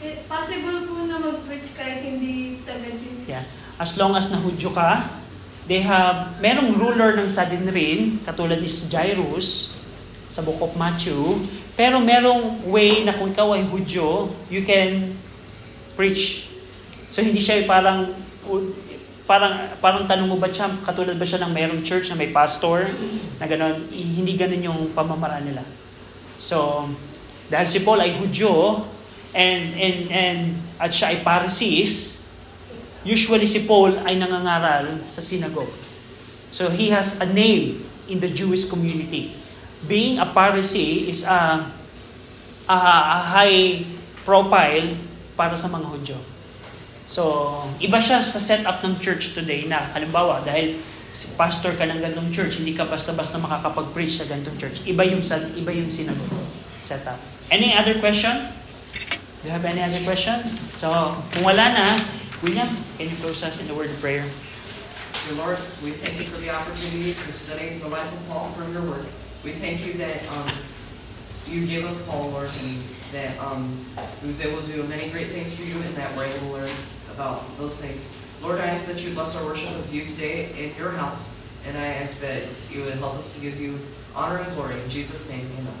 [0.00, 3.28] Eh, possible po na mag-preach kahit hindi taga-Jewish.
[3.28, 3.44] Yeah.
[3.76, 5.12] As long as nahudyo ka,
[5.68, 9.76] they have, merong ruler ng Sanhedrin, katulad ni Jairus,
[10.30, 11.18] sa Book of Matthew,
[11.74, 15.12] pero merong way na kung ikaw ay Hudyo, you can
[15.98, 16.46] preach.
[17.10, 18.14] So hindi siya parang
[19.26, 22.86] parang parang tanong mo ba siya, katulad ba siya ng merong church na may pastor
[23.38, 25.62] na gano'n, hindi gano'n yung pamamaraan nila.
[26.40, 26.88] So,
[27.46, 28.82] dahil si Paul ay Hudyo,
[29.34, 30.40] and, and, and,
[30.80, 32.22] at siya ay Pharisees,
[33.06, 35.70] usually si Paul ay nangangaral sa synagogue.
[36.50, 37.78] So he has a name
[38.10, 39.39] in the Jewish community.
[39.88, 41.64] Being a Pharisee is a,
[42.68, 43.80] a, a high
[44.28, 44.96] profile
[45.36, 46.18] para sa mga Hudyo.
[47.10, 50.78] So, iba siya sa setup ng church today na, halimbawa, dahil
[51.10, 54.86] si pastor ka ng ganitong church, hindi ka basta-basta makakapag-preach sa ganitong church.
[54.86, 55.24] Iba yung,
[55.58, 56.38] iba yung synagogue
[56.86, 57.18] setup.
[57.50, 58.30] Any other question?
[59.42, 60.38] Do you have any other question?
[60.78, 60.86] So,
[61.34, 61.98] kung wala na,
[62.46, 64.22] William, can you close us in the word of prayer?
[65.26, 68.70] Dear Lord, we thank you for the opportunity to study the life of Paul from
[68.70, 69.08] your word.
[69.42, 70.52] We thank you that um,
[71.46, 72.82] you gave us Paul, Lord, and
[73.12, 73.84] that um,
[74.20, 76.52] he was able to do many great things for you and that we're able to
[76.52, 76.70] learn
[77.14, 78.14] about those things.
[78.42, 81.34] Lord, I ask that you bless our worship of you today in your house,
[81.66, 83.78] and I ask that you would help us to give you
[84.14, 84.78] honor and glory.
[84.78, 85.74] In Jesus' name, amen.